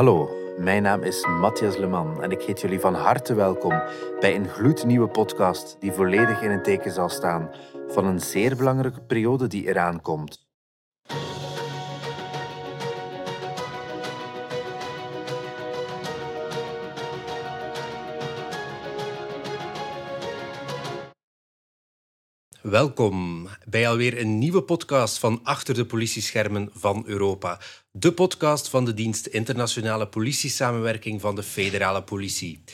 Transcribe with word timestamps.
Hallo, 0.00 0.30
mijn 0.58 0.82
naam 0.82 1.02
is 1.02 1.26
Matthias 1.26 1.76
Leman 1.76 2.22
en 2.22 2.30
ik 2.30 2.42
heet 2.42 2.60
jullie 2.60 2.80
van 2.80 2.94
harte 2.94 3.34
welkom 3.34 3.82
bij 4.20 4.34
een 4.34 4.48
gloednieuwe 4.48 5.08
podcast 5.08 5.76
die 5.80 5.92
volledig 5.92 6.42
in 6.42 6.50
het 6.50 6.64
teken 6.64 6.92
zal 6.92 7.08
staan 7.08 7.50
van 7.88 8.06
een 8.06 8.20
zeer 8.20 8.56
belangrijke 8.56 9.00
periode 9.00 9.46
die 9.46 9.68
eraan 9.68 10.02
komt. 10.02 10.49
Welkom 22.62 23.48
bij 23.68 23.88
alweer 23.88 24.18
een 24.18 24.38
nieuwe 24.38 24.62
podcast 24.62 25.18
van 25.18 25.40
Achter 25.42 25.74
de 25.74 25.86
politieschermen 25.86 26.70
van 26.72 27.02
Europa. 27.06 27.60
De 27.90 28.12
podcast 28.12 28.68
van 28.68 28.84
de 28.84 28.94
dienst 28.94 29.26
Internationale 29.26 30.08
Politiesamenwerking 30.08 31.20
van 31.20 31.34
de 31.34 31.42
Federale 31.42 32.02
Politie. 32.02 32.64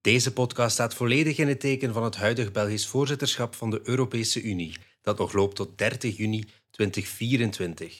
Deze 0.00 0.32
podcast 0.32 0.72
staat 0.72 0.94
volledig 0.94 1.38
in 1.38 1.48
het 1.48 1.60
teken 1.60 1.92
van 1.92 2.04
het 2.04 2.16
huidig 2.16 2.52
Belgisch 2.52 2.86
voorzitterschap 2.86 3.54
van 3.54 3.70
de 3.70 3.80
Europese 3.82 4.42
Unie, 4.42 4.76
dat 5.02 5.18
nog 5.18 5.32
loopt 5.32 5.56
tot 5.56 5.78
30 5.78 6.16
juni 6.16 6.44
2024. 6.70 7.98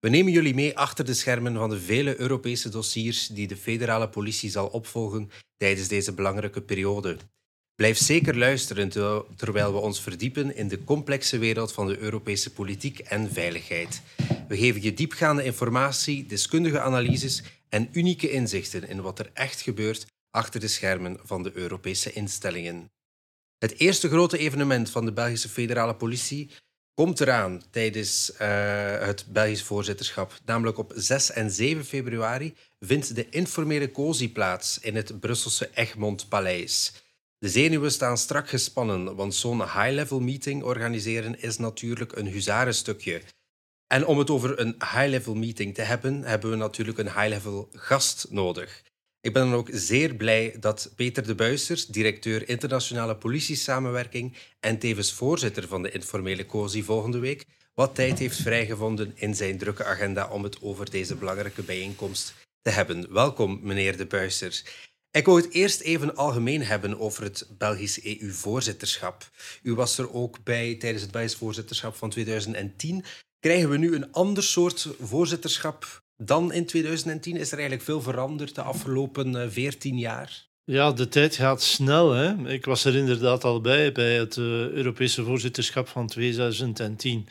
We 0.00 0.08
nemen 0.08 0.32
jullie 0.32 0.54
mee 0.54 0.78
achter 0.78 1.04
de 1.04 1.14
schermen 1.14 1.54
van 1.54 1.70
de 1.70 1.80
vele 1.80 2.20
Europese 2.20 2.68
dossiers 2.68 3.26
die 3.26 3.46
de 3.46 3.56
federale 3.56 4.08
politie 4.08 4.50
zal 4.50 4.66
opvolgen 4.66 5.30
tijdens 5.56 5.88
deze 5.88 6.14
belangrijke 6.14 6.62
periode. 6.62 7.16
Blijf 7.78 7.98
zeker 7.98 8.38
luisteren 8.38 8.88
terwijl 9.36 9.72
we 9.72 9.78
ons 9.78 10.00
verdiepen 10.00 10.56
in 10.56 10.68
de 10.68 10.84
complexe 10.84 11.38
wereld 11.38 11.72
van 11.72 11.86
de 11.86 11.98
Europese 11.98 12.52
politiek 12.52 12.98
en 12.98 13.32
veiligheid. 13.32 14.02
We 14.48 14.56
geven 14.56 14.82
je 14.82 14.94
diepgaande 14.94 15.44
informatie, 15.44 16.26
deskundige 16.26 16.80
analyses 16.80 17.42
en 17.68 17.88
unieke 17.92 18.30
inzichten 18.30 18.88
in 18.88 19.00
wat 19.00 19.18
er 19.18 19.30
echt 19.32 19.60
gebeurt 19.60 20.06
achter 20.30 20.60
de 20.60 20.68
schermen 20.68 21.18
van 21.22 21.42
de 21.42 21.50
Europese 21.54 22.12
instellingen. 22.12 22.90
Het 23.58 23.78
eerste 23.78 24.08
grote 24.08 24.38
evenement 24.38 24.90
van 24.90 25.04
de 25.04 25.12
Belgische 25.12 25.48
federale 25.48 25.94
politie 25.94 26.50
komt 26.94 27.20
eraan 27.20 27.62
tijdens 27.70 28.30
uh, 28.32 28.38
het 29.00 29.26
Belgisch 29.28 29.62
voorzitterschap. 29.62 30.38
Namelijk 30.44 30.78
op 30.78 30.92
6 30.94 31.30
en 31.30 31.50
7 31.50 31.84
februari 31.84 32.54
vindt 32.80 33.14
de 33.14 33.28
informele 33.28 33.90
COSI 33.90 34.32
plaats 34.32 34.78
in 34.78 34.96
het 34.96 35.20
Brusselse 35.20 35.70
Egmond 35.74 36.28
Paleis. 36.28 36.92
De 37.38 37.48
zenuwen 37.48 37.92
staan 37.92 38.18
strak 38.18 38.48
gespannen, 38.48 39.14
want 39.16 39.34
zo'n 39.34 39.62
high-level 39.62 40.20
meeting 40.20 40.62
organiseren 40.62 41.40
is 41.40 41.58
natuurlijk 41.58 42.16
een 42.16 42.26
huzarenstukje. 42.26 43.22
En 43.86 44.06
om 44.06 44.18
het 44.18 44.30
over 44.30 44.60
een 44.60 44.74
high-level 44.78 45.34
meeting 45.34 45.74
te 45.74 45.82
hebben, 45.82 46.22
hebben 46.22 46.50
we 46.50 46.56
natuurlijk 46.56 46.98
een 46.98 47.12
high-level 47.12 47.68
gast 47.72 48.26
nodig. 48.30 48.82
Ik 49.20 49.32
ben 49.32 49.42
dan 49.42 49.54
ook 49.54 49.68
zeer 49.72 50.14
blij 50.14 50.56
dat 50.60 50.92
Peter 50.96 51.26
de 51.26 51.34
Buissers, 51.34 51.86
directeur 51.86 52.48
internationale 52.48 53.16
politiesamenwerking 53.16 54.36
en 54.60 54.78
tevens 54.78 55.12
voorzitter 55.12 55.68
van 55.68 55.82
de 55.82 55.90
informele 55.90 56.46
COSI 56.46 56.82
volgende 56.82 57.18
week, 57.18 57.44
wat 57.74 57.94
tijd 57.94 58.18
heeft 58.18 58.42
vrijgevonden 58.42 59.12
in 59.14 59.34
zijn 59.34 59.58
drukke 59.58 59.84
agenda 59.84 60.28
om 60.28 60.42
het 60.42 60.62
over 60.62 60.90
deze 60.90 61.14
belangrijke 61.14 61.62
bijeenkomst 61.62 62.34
te 62.62 62.70
hebben. 62.70 63.12
Welkom, 63.12 63.60
meneer 63.62 63.96
de 63.96 64.06
Buissers. 64.06 64.64
Ik 65.10 65.24
wil 65.24 65.36
het 65.36 65.52
eerst 65.52 65.80
even 65.80 66.16
algemeen 66.16 66.62
hebben 66.62 66.98
over 66.98 67.22
het 67.22 67.48
Belgisch 67.58 68.04
EU-voorzitterschap. 68.04 69.30
U 69.62 69.74
was 69.74 69.98
er 69.98 70.12
ook 70.12 70.44
bij 70.44 70.74
tijdens 70.74 71.02
het 71.02 71.12
Belgisch 71.12 71.34
voorzitterschap 71.36 71.94
van 71.94 72.10
2010. 72.10 73.04
Krijgen 73.40 73.70
we 73.70 73.76
nu 73.76 73.94
een 73.94 74.12
ander 74.12 74.42
soort 74.42 74.88
voorzitterschap 75.00 76.02
dan 76.16 76.52
in 76.52 76.66
2010? 76.66 77.36
Is 77.36 77.46
er 77.46 77.58
eigenlijk 77.58 77.82
veel 77.82 78.02
veranderd 78.02 78.54
de 78.54 78.62
afgelopen 78.62 79.52
14 79.52 79.94
eh, 79.94 80.00
jaar? 80.00 80.46
Ja, 80.64 80.92
de 80.92 81.08
tijd 81.08 81.36
gaat 81.36 81.62
snel. 81.62 82.12
Hè? 82.12 82.48
Ik 82.48 82.64
was 82.64 82.84
er 82.84 82.96
inderdaad 82.96 83.44
al 83.44 83.60
bij, 83.60 83.92
bij 83.92 84.16
het 84.16 84.36
uh, 84.36 84.44
Europese 84.68 85.24
voorzitterschap 85.24 85.88
van 85.88 86.06
2010. 86.06 87.28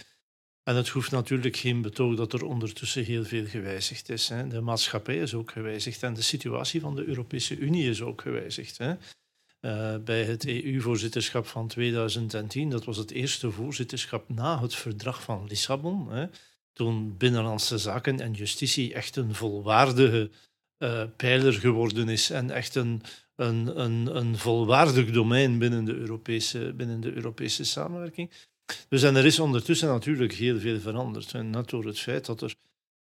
En 0.67 0.75
het 0.75 0.89
hoeft 0.89 1.11
natuurlijk 1.11 1.57
geen 1.57 1.81
betoog 1.81 2.15
dat 2.15 2.33
er 2.33 2.45
ondertussen 2.45 3.03
heel 3.03 3.23
veel 3.23 3.45
gewijzigd 3.45 4.09
is. 4.09 4.29
Hè. 4.29 4.47
De 4.47 4.61
maatschappij 4.61 5.17
is 5.17 5.33
ook 5.33 5.51
gewijzigd 5.51 6.03
en 6.03 6.13
de 6.13 6.21
situatie 6.21 6.81
van 6.81 6.95
de 6.95 7.05
Europese 7.05 7.57
Unie 7.57 7.89
is 7.89 8.01
ook 8.01 8.21
gewijzigd. 8.21 8.77
Hè. 8.77 8.93
Uh, 9.61 10.03
bij 10.03 10.23
het 10.23 10.47
EU-voorzitterschap 10.47 11.45
van 11.45 11.67
2010, 11.67 12.69
dat 12.69 12.85
was 12.85 12.97
het 12.97 13.11
eerste 13.11 13.51
voorzitterschap 13.51 14.29
na 14.29 14.61
het 14.61 14.75
verdrag 14.75 15.21
van 15.21 15.45
Lissabon, 15.47 16.11
hè, 16.11 16.25
toen 16.73 17.17
Binnenlandse 17.17 17.77
Zaken 17.77 18.19
en 18.19 18.31
Justitie 18.31 18.93
echt 18.93 19.15
een 19.15 19.35
volwaardige 19.35 20.29
uh, 20.77 21.03
pijler 21.15 21.53
geworden 21.53 22.09
is 22.09 22.29
en 22.29 22.51
echt 22.51 22.75
een, 22.75 23.01
een, 23.35 23.79
een, 23.81 24.15
een 24.15 24.37
volwaardig 24.37 25.11
domein 25.11 25.57
binnen 25.57 25.85
de 25.85 25.95
Europese, 25.95 26.73
binnen 26.75 26.99
de 26.99 27.13
Europese 27.13 27.63
samenwerking. 27.63 28.31
Dus 28.89 29.03
en 29.03 29.15
er 29.15 29.25
is 29.25 29.39
ondertussen 29.39 29.87
natuurlijk 29.87 30.33
heel 30.33 30.59
veel 30.59 30.79
veranderd. 30.79 31.33
En 31.33 31.49
net 31.49 31.69
door 31.69 31.85
het 31.85 31.99
feit 31.99 32.25
dat 32.25 32.41
er 32.41 32.55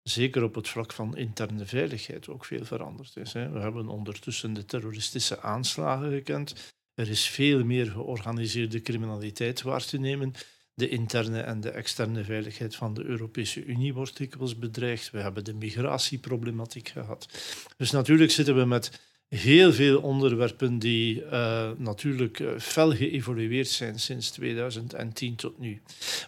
zeker 0.03 0.43
op 0.43 0.55
het 0.55 0.69
vlak 0.69 0.93
van 0.93 1.17
interne 1.17 1.67
veiligheid 1.67 2.29
ook 2.29 2.45
veel 2.45 2.65
veranderd 2.65 3.17
is. 3.17 3.33
We 3.33 3.39
hebben 3.39 3.89
ondertussen 3.89 4.53
de 4.53 4.65
terroristische 4.65 5.41
aanslagen 5.41 6.11
gekend. 6.11 6.75
Er 6.95 7.09
is 7.09 7.27
veel 7.27 7.65
meer 7.65 7.87
georganiseerde 7.87 8.83
criminaliteit 8.83 9.63
waar 9.63 9.85
te 9.85 9.99
nemen. 9.99 10.33
De 10.75 10.89
interne 10.89 11.41
en 11.41 11.61
de 11.61 11.71
externe 11.71 12.25
veiligheid 12.25 12.77
van 12.77 12.95
de 12.95 13.05
Europese 13.05 13.65
Unie 13.65 13.95
wordt 13.95 14.17
dikwijls 14.17 14.59
bedreigd. 14.59 15.11
We 15.11 15.19
hebben 15.19 15.45
de 15.45 15.55
migratieproblematiek 15.55 16.89
gehad. 16.89 17.29
Dus 17.77 17.91
natuurlijk 17.91 18.31
zitten 18.31 18.57
we 18.57 18.65
met 18.65 19.01
heel 19.31 19.73
veel 19.73 20.01
onderwerpen 20.01 20.79
die 20.79 21.23
uh, 21.23 21.71
natuurlijk 21.77 22.39
uh, 22.39 22.59
fel 22.59 22.91
geëvolueerd 22.91 23.69
zijn 23.69 24.01
sinds 24.01 24.31
2010 24.31 25.37
tot 25.37 25.59
nu. 25.59 25.81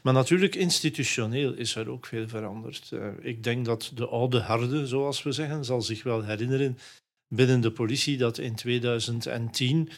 Maar 0.03 0.13
natuurlijk 0.13 0.55
institutioneel 0.55 1.53
is 1.53 1.75
er 1.75 1.91
ook 1.91 2.07
veel 2.07 2.29
veranderd. 2.29 2.91
Uh, 2.95 3.07
ik 3.21 3.43
denk 3.43 3.65
dat 3.65 3.93
de 3.95 4.07
oude 4.07 4.41
harde, 4.41 4.87
zoals 4.87 5.23
we 5.23 5.33
zeggen, 5.33 5.65
zal 5.65 5.83
zich 5.83 6.03
wel 6.03 6.25
herinneren 6.25 6.79
binnen 7.29 7.61
de 7.61 7.71
politie 7.71 8.17
dat 8.17 8.39
in 8.39 8.55
2010 8.55 9.89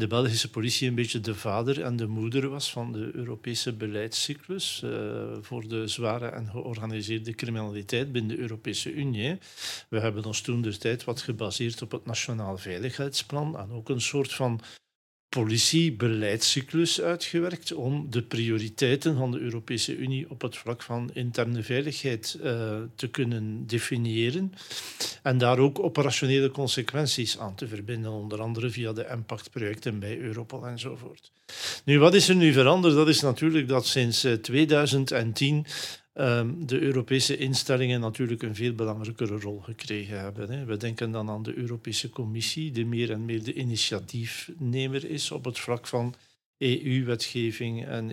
de 0.00 0.06
Belgische 0.06 0.50
politie 0.50 0.88
een 0.88 0.94
beetje 0.94 1.20
de 1.20 1.34
vader 1.34 1.82
en 1.82 1.96
de 1.96 2.06
moeder 2.06 2.48
was 2.48 2.70
van 2.70 2.92
de 2.92 3.10
Europese 3.12 3.72
beleidscyclus 3.72 4.82
uh, 4.84 4.90
voor 5.40 5.68
de 5.68 5.88
zware 5.88 6.26
en 6.26 6.48
georganiseerde 6.50 7.34
criminaliteit 7.34 8.12
binnen 8.12 8.36
de 8.36 8.42
Europese 8.42 8.92
Unie. 8.92 9.38
We 9.88 10.00
hebben 10.00 10.24
ons 10.24 10.40
toen 10.40 10.62
de 10.62 10.78
tijd 10.78 11.04
wat 11.04 11.22
gebaseerd 11.22 11.82
op 11.82 11.90
het 11.90 12.06
Nationaal 12.06 12.58
Veiligheidsplan 12.58 13.58
en 13.58 13.70
ook 13.70 13.88
een 13.88 14.00
soort 14.00 14.32
van 14.32 14.60
politiebeleidscyclus 15.30 17.00
uitgewerkt 17.00 17.72
om 17.72 18.06
de 18.10 18.22
prioriteiten 18.22 19.16
van 19.16 19.30
de 19.30 19.38
Europese 19.38 19.96
Unie 19.96 20.30
op 20.30 20.42
het 20.42 20.56
vlak 20.56 20.82
van 20.82 21.10
interne 21.12 21.62
veiligheid 21.62 22.38
uh, 22.42 22.78
te 22.94 23.08
kunnen 23.08 23.66
definiëren 23.66 24.52
en 25.22 25.38
daar 25.38 25.58
ook 25.58 25.78
operationele 25.78 26.50
consequenties 26.50 27.38
aan 27.38 27.54
te 27.54 27.68
verbinden, 27.68 28.10
onder 28.10 28.40
andere 28.40 28.70
via 28.70 28.92
de 28.92 29.08
impactprojecten 29.10 29.98
bij 29.98 30.18
Europol 30.18 30.66
enzovoort. 30.66 31.32
Nu, 31.84 31.98
wat 31.98 32.14
is 32.14 32.28
er 32.28 32.36
nu 32.36 32.52
veranderd? 32.52 32.94
Dat 32.94 33.08
is 33.08 33.20
natuurlijk 33.20 33.68
dat 33.68 33.86
sinds 33.86 34.26
2010 34.42 35.54
um, 35.56 35.62
de 36.12 36.78
Europese 36.80 37.36
instellingen 37.36 38.00
natuurlijk 38.00 38.42
een 38.42 38.54
veel 38.54 38.74
belangrijkere 38.74 39.38
rol 39.38 39.60
gekregen 39.60 40.20
hebben. 40.20 40.66
We 40.66 40.76
denken 40.76 41.10
dan 41.10 41.30
aan 41.30 41.42
de 41.42 41.56
Europese 41.56 42.10
Commissie, 42.10 42.70
die 42.70 42.86
meer 42.86 43.10
en 43.10 43.24
meer 43.24 43.42
de 43.42 43.54
initiatiefnemer 43.54 45.10
is 45.10 45.30
op 45.30 45.44
het 45.44 45.58
vlak 45.58 45.86
van 45.86 46.14
EU-wetgeving 46.58 47.86
en 47.86 48.12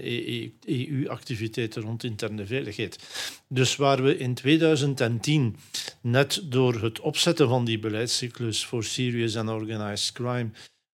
EU-activiteiten 0.66 1.82
rond 1.82 2.04
interne 2.04 2.46
veiligheid. 2.46 3.00
Dus 3.48 3.76
waar 3.76 4.04
we 4.04 4.18
in 4.18 4.34
2010 4.34 5.56
net 6.02 6.42
door 6.44 6.82
het 6.82 7.00
opzetten 7.00 7.48
van 7.48 7.66
die 7.66 7.80
beleidscyclus 7.80 8.66
voor 8.66 8.84
serious 8.84 9.36
and 9.36 9.50
organized 9.50 10.12
crime 10.12 10.50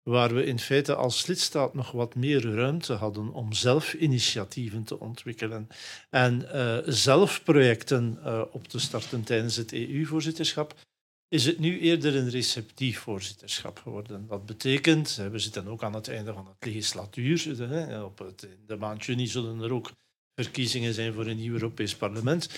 waar 0.04 0.34
we 0.34 0.46
in 0.46 0.60
feite 0.60 0.96
als 0.96 1.25
lidstaat 1.25 1.74
nog 1.74 1.92
wat 1.92 2.16
meer 2.16 2.56
ruimte 2.56 2.94
hadden 2.94 3.34
om 3.34 3.54
zelf 3.54 3.94
initiatieven 3.94 4.84
te 4.84 5.00
ontwikkelen 5.00 5.68
en 6.10 6.42
uh, 6.54 6.78
zelf 6.86 7.44
projecten 7.44 8.19
uh, 8.24 8.42
op 8.51 8.68
te 8.68 8.80
starten 8.80 9.24
tijdens 9.24 9.56
het 9.56 9.74
EU-voorzitterschap, 9.74 10.74
is 11.28 11.46
het 11.46 11.60
nu 11.60 11.80
eerder 11.80 12.16
een 12.16 12.30
receptief 12.30 13.00
voorzitterschap 13.00 13.80
geworden. 13.80 14.28
Dat 14.28 14.46
betekent, 14.46 15.16
we 15.31 15.40
zitten 15.40 15.68
ook 15.68 15.84
aan 15.84 15.94
het 15.94 16.07
einde 16.07 16.34
van 16.34 16.48
het 16.48 16.66
legislatuur, 16.66 18.04
op 18.04 18.19
het, 18.19 18.44
in 18.44 18.66
de 18.66 18.75
maand 18.75 19.06
juni 19.06 19.28
zullen 19.28 19.62
er 19.62 19.74
ook 19.74 19.92
verkiezingen 20.36 20.94
zijn 20.94 21.13
voor 21.13 21.28
een 21.28 21.38
nieuw 21.38 21.54
Europees 21.54 21.95
parlement. 21.95 22.50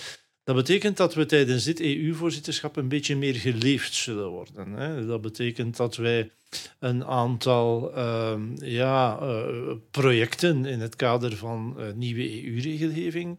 Dat 0.44 0.56
betekent 0.56 0.96
dat 0.96 1.14
we 1.14 1.26
tijdens 1.26 1.64
dit 1.64 1.80
EU-voorzitterschap 1.80 2.76
een 2.76 2.88
beetje 2.88 3.16
meer 3.16 3.34
geleefd 3.34 3.94
zullen 3.94 4.28
worden. 4.28 4.72
Hè. 4.72 5.06
Dat 5.06 5.20
betekent 5.20 5.76
dat 5.76 5.96
wij 5.96 6.30
een 6.78 7.04
aantal 7.04 7.96
uh, 7.96 8.40
ja, 8.56 9.18
uh, 9.22 9.74
projecten 9.90 10.64
in 10.64 10.80
het 10.80 10.96
kader 10.96 11.36
van 11.36 11.76
uh, 11.78 11.92
nieuwe 11.92 12.44
EU-regelgeving 12.44 13.38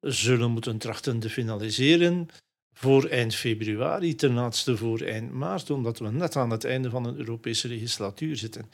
zullen 0.00 0.50
moeten 0.50 0.78
trachten 0.78 1.18
te 1.18 1.30
finaliseren. 1.30 2.28
voor 2.72 3.04
eind 3.04 3.34
februari, 3.34 4.14
ten 4.14 4.34
laatste 4.34 4.76
voor 4.76 5.00
eind 5.00 5.32
maart, 5.32 5.70
omdat 5.70 5.98
we 5.98 6.10
net 6.10 6.36
aan 6.36 6.50
het 6.50 6.64
einde 6.64 6.90
van 6.90 7.06
een 7.06 7.18
Europese 7.18 7.68
legislatuur 7.68 8.36
zitten. 8.36 8.70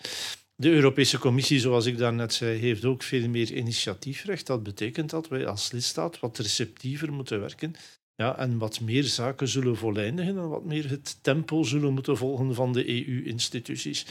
De 0.59 0.71
Europese 0.71 1.19
Commissie, 1.19 1.61
zoals 1.61 1.87
ik 1.87 1.99
daarnet 1.99 2.35
zei, 2.35 2.59
heeft 2.59 2.85
ook 2.85 3.03
veel 3.03 3.29
meer 3.29 3.53
initiatiefrecht. 3.53 4.47
Dat 4.47 4.63
betekent 4.63 5.11
dat 5.11 5.29
wij 5.29 5.47
als 5.47 5.73
lidstaat 5.73 6.21
wat 6.21 6.39
receptiever 6.39 7.13
moeten 7.13 7.41
werken 7.41 7.75
ja, 8.15 8.39
en 8.39 8.59
wat 8.59 8.81
meer 8.81 9.05
zaken 9.05 9.49
zullen 9.49 9.77
voleindigen 9.77 10.37
en 10.37 10.49
wat 10.49 10.65
meer 10.65 10.89
het 10.89 11.19
tempo 11.23 11.63
zullen 11.63 11.93
moeten 11.93 12.17
volgen 12.17 12.55
van 12.55 12.73
de 12.73 12.89
EU-instituties. 12.89 14.07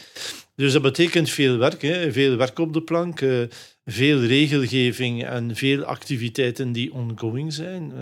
Dus 0.55 0.73
dat 0.73 0.81
betekent 0.81 1.29
veel 1.29 1.57
werk, 1.57 1.81
hè. 1.81 2.11
veel 2.11 2.35
werk 2.35 2.59
op 2.59 2.73
de 2.73 2.81
plank, 2.81 3.21
eh, 3.21 3.41
veel 3.85 4.19
regelgeving 4.19 5.25
en 5.25 5.55
veel 5.55 5.83
activiteiten 5.83 6.71
die 6.71 6.93
ongoing 6.93 7.53
zijn. 7.53 7.93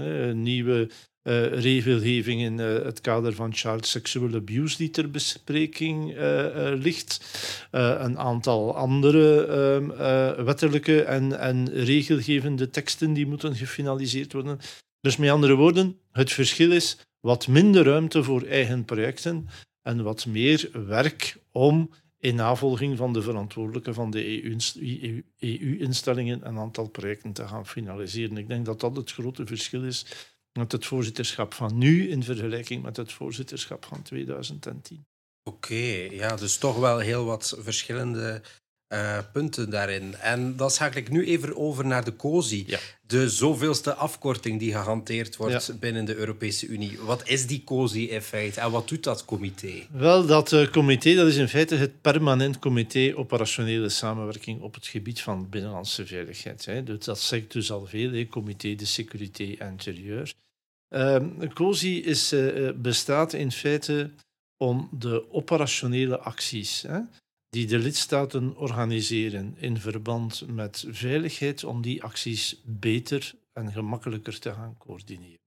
Nieuwe 0.41 0.89
uh, 1.23 1.45
regelgeving 1.59 2.41
in 2.41 2.59
uh, 2.59 2.83
het 2.83 3.01
kader 3.01 3.33
van 3.33 3.53
child 3.53 3.85
sexual 3.85 4.33
abuse 4.33 4.77
die 4.77 4.89
ter 4.89 5.11
bespreking 5.11 6.17
uh, 6.17 6.71
ligt. 6.75 7.21
een 7.71 8.19
aantal 8.19 8.75
andere 8.75 9.45
ehm, 9.45 10.45
wettelijke 10.45 11.03
en, 11.03 11.39
en 11.39 11.69
regelgevende 11.69 12.69
teksten 12.69 13.13
die 13.13 13.27
moeten 13.27 13.55
gefinaliseerd 13.55 14.33
worden. 14.33 14.59
Dus 15.01 15.17
met 15.17 15.29
andere 15.29 15.55
woorden, 15.55 15.97
het 16.11 16.31
verschil 16.31 16.71
is 16.71 16.97
wat 17.19 17.47
minder 17.47 17.83
ruimte 17.83 18.23
voor 18.23 18.41
eigen 18.41 18.85
projecten 18.85 19.47
en 19.81 20.03
wat 20.03 20.25
meer 20.25 20.69
werk 20.87 21.37
om 21.51 21.89
in 22.19 22.35
navolging 22.35 22.97
van 22.97 23.13
de 23.13 23.21
verantwoordelijke 23.21 23.93
van 23.93 24.11
de 24.11 24.43
EU-instellingen 25.39 26.39
EU 26.41 26.47
een 26.47 26.57
aantal 26.57 26.89
projecten 26.89 27.33
te 27.33 27.47
gaan 27.47 27.67
finaliseren. 27.67 28.37
Ik 28.37 28.47
denk 28.47 28.65
dat 28.65 28.79
dat 28.79 28.95
het 28.95 29.11
grote 29.11 29.45
verschil 29.45 29.83
is 29.83 30.05
met 30.53 30.71
het 30.71 30.85
voorzitterschap 30.85 31.53
van 31.53 31.77
nu 31.77 32.09
in 32.09 32.23
vergelijking 32.23 32.83
met 32.83 32.97
het 32.97 33.11
voorzitterschap 33.11 33.85
van 33.85 34.01
2010. 34.01 35.05
Oké, 35.43 36.07
ja, 36.11 36.35
dus 36.35 36.57
toch 36.57 36.77
wel 36.77 36.99
heel 36.99 37.25
wat 37.25 37.57
verschillende 37.59 38.41
uh, 38.93 39.17
punten 39.33 39.69
daarin. 39.69 40.15
En 40.15 40.55
dan 40.55 40.71
schakel 40.71 40.99
ik 40.99 41.09
nu 41.09 41.25
even 41.25 41.57
over 41.57 41.85
naar 41.85 42.03
de 42.03 42.15
COSI. 42.15 42.65
De 43.01 43.29
zoveelste 43.29 43.93
afkorting 43.93 44.59
die 44.59 44.71
gehanteerd 44.71 45.35
wordt 45.35 45.79
binnen 45.79 46.05
de 46.05 46.15
Europese 46.15 46.67
Unie. 46.67 46.99
Wat 46.99 47.27
is 47.27 47.47
die 47.47 47.63
COSI 47.63 48.09
in 48.09 48.21
feite 48.21 48.59
en 48.59 48.71
wat 48.71 48.87
doet 48.87 49.03
dat 49.03 49.25
comité? 49.25 49.73
Wel, 49.91 50.25
dat 50.25 50.51
uh, 50.51 50.67
comité 50.67 51.15
dat 51.15 51.27
is 51.27 51.35
in 51.35 51.47
feite 51.47 51.75
het 51.75 52.01
permanent 52.01 52.59
comité 52.59 53.13
operationele 53.15 53.89
samenwerking 53.89 54.61
op 54.61 54.73
het 54.73 54.87
gebied 54.87 55.21
van 55.21 55.49
binnenlandse 55.49 56.05
veiligheid. 56.05 56.65
Hè. 56.65 56.83
Dus 56.83 57.05
dat 57.05 57.19
zegt 57.19 57.51
dus 57.51 57.71
al 57.71 57.85
veel, 57.85 58.11
hè, 58.11 58.27
comité 58.27 58.75
de 58.75 58.85
sécurité 58.85 59.43
intérieure. 59.43 60.33
Uh, 60.93 61.49
COSI 61.53 62.03
is, 62.03 62.33
uh, 62.33 62.71
bestaat 62.75 63.33
in 63.33 63.51
feite 63.51 64.11
om 64.57 64.89
de 64.91 65.31
operationele 65.31 66.19
acties 66.19 66.81
hè, 66.81 66.99
die 67.49 67.67
de 67.67 67.79
lidstaten 67.79 68.57
organiseren 68.57 69.55
in 69.57 69.77
verband 69.77 70.43
met 70.47 70.85
veiligheid, 70.87 71.63
om 71.63 71.81
die 71.81 72.03
acties 72.03 72.61
beter 72.65 73.33
en 73.53 73.71
gemakkelijker 73.71 74.39
te 74.39 74.53
gaan 74.53 74.77
coördineren. 74.77 75.39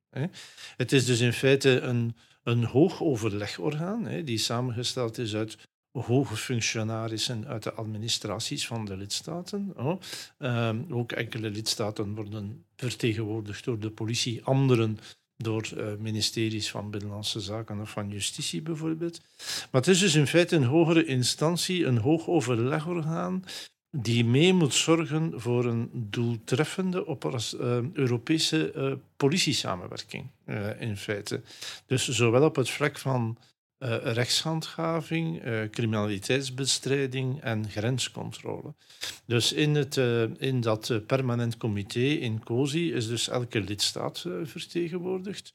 Het 0.77 0.93
is 0.93 1.05
dus 1.05 1.21
in 1.21 1.33
feite 1.33 1.81
een, 1.81 2.17
een 2.43 2.65
hoog 2.65 3.03
overlegorgaan 3.03 4.25
die 4.25 4.39
samengesteld 4.39 5.19
is 5.19 5.35
uit 5.35 5.57
hoge 5.93 6.37
functionarissen 6.37 7.47
uit 7.47 7.63
de 7.63 7.73
administraties 7.73 8.67
van 8.67 8.85
de 8.85 8.97
lidstaten. 8.97 9.75
Ehm, 10.39 10.83
ook 10.91 11.13
enkele 11.13 11.51
lidstaten 11.51 12.15
worden 12.15 12.65
vertegenwoordigd 12.77 13.65
door 13.65 13.79
de 13.79 13.91
politie, 13.91 14.45
anderen 14.45 14.99
door 15.37 15.69
uh, 15.77 15.87
ministeries 15.99 16.71
van 16.71 16.91
Binnenlandse 16.91 17.41
Zaken 17.41 17.81
of 17.81 17.91
van 17.91 18.09
Justitie 18.09 18.62
bijvoorbeeld. 18.62 19.21
Maar 19.71 19.81
het 19.81 19.87
is 19.87 19.99
dus 19.99 20.15
in 20.15 20.27
feite 20.27 20.56
een 20.56 20.65
hogere 20.65 21.05
instantie, 21.05 21.87
een 21.87 21.99
hoog 21.99 22.27
overlegorgaan, 22.27 23.44
die 23.91 24.25
mee 24.25 24.53
moet 24.53 24.75
zorgen 24.75 25.33
voor 25.41 25.65
een 25.65 25.91
doeltreffende 25.93 27.06
uh, 27.06 27.79
Europese 27.93 28.73
uh, 28.77 28.93
politiesamenwerking, 29.17 30.27
in 30.79 30.97
feite. 30.97 31.41
Dus 31.87 32.09
zowel 32.09 32.44
op 32.44 32.56
het 32.56 32.71
vlak 32.71 32.99
van 32.99 33.38
uh, 33.78 33.96
rechtshandhaving, 34.02 35.44
uh, 35.44 35.62
criminaliteitsbestrijding 35.70 37.40
en 37.40 37.70
grenscontrole. 37.70 38.75
Dus 39.26 39.52
in, 39.52 39.75
het, 39.75 39.96
uh, 39.96 40.23
in 40.38 40.61
dat 40.61 41.00
permanent 41.06 41.56
comité 41.56 42.00
in 42.00 42.44
COSI 42.44 42.93
is 42.93 43.08
dus 43.08 43.28
elke 43.28 43.61
lidstaat 43.61 44.25
vertegenwoordigd. 44.43 45.55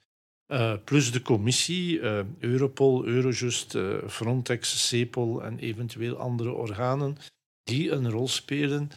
plus 0.83 1.12
de 1.12 1.21
commissie, 1.21 2.00
Europol, 2.39 3.06
Eurojust, 3.06 3.77
Frontex, 4.07 4.88
CEPOL 4.88 5.44
en 5.44 5.59
eventueel 5.59 6.18
andere 6.18 6.51
organen 6.51 7.18
die 7.63 7.91
een 7.91 8.09
rol 8.09 8.27
spelen 8.27 8.89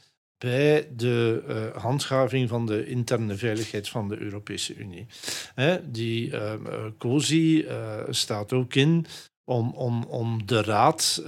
bij 0.45 0.89
de 0.97 1.43
uh, 1.49 1.83
handhaving 1.83 2.49
van 2.49 2.67
de 2.67 2.87
interne 2.87 3.37
veiligheid 3.37 3.89
van 3.89 4.09
de 4.09 4.19
Europese 4.19 4.75
Unie. 4.75 5.07
Hè, 5.55 5.91
die 5.91 6.31
uh, 6.31 6.53
COSI 6.99 7.63
uh, 7.63 8.01
staat 8.11 8.53
ook 8.53 8.75
in 8.75 9.07
om, 9.45 9.71
om, 9.71 10.05
om 10.05 10.47
de 10.47 10.63
raad 10.63 11.23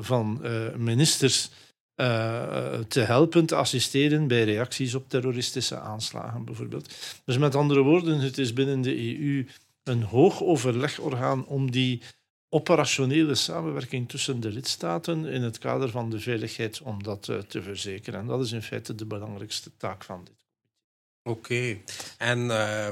van 0.00 0.42
ministers 0.76 1.50
te 2.88 3.00
helpen, 3.00 3.46
te 3.46 3.54
assisteren 3.54 4.26
bij 4.26 4.44
reacties 4.44 4.94
op 4.94 5.08
terroristische 5.08 5.78
aanslagen, 5.78 6.44
bijvoorbeeld. 6.44 6.94
Dus 7.24 7.38
met 7.38 7.54
andere 7.54 7.82
woorden, 7.82 8.18
het 8.18 8.38
is 8.38 8.52
binnen 8.52 8.80
de 8.80 9.18
EU 9.18 9.46
een 9.84 10.02
hoog 10.02 10.42
overlegorgaan 10.42 11.46
om 11.46 11.70
die 11.70 12.02
operationele 12.52 13.34
samenwerking 13.34 14.08
tussen 14.08 14.40
de 14.40 14.50
lidstaten 14.50 15.26
in 15.26 15.42
het 15.42 15.58
kader 15.58 15.90
van 15.90 16.10
de 16.10 16.20
veiligheid 16.20 16.80
om 16.80 17.02
dat 17.02 17.28
uh, 17.28 17.38
te 17.38 17.62
verzekeren. 17.62 18.20
En 18.20 18.26
dat 18.26 18.44
is 18.44 18.52
in 18.52 18.62
feite 18.62 18.94
de 18.94 19.06
belangrijkste 19.06 19.70
taak 19.76 20.04
van 20.04 20.24
dit. 20.24 20.44
Oké. 21.22 21.76
En 22.18 22.38
uh, 22.38 22.88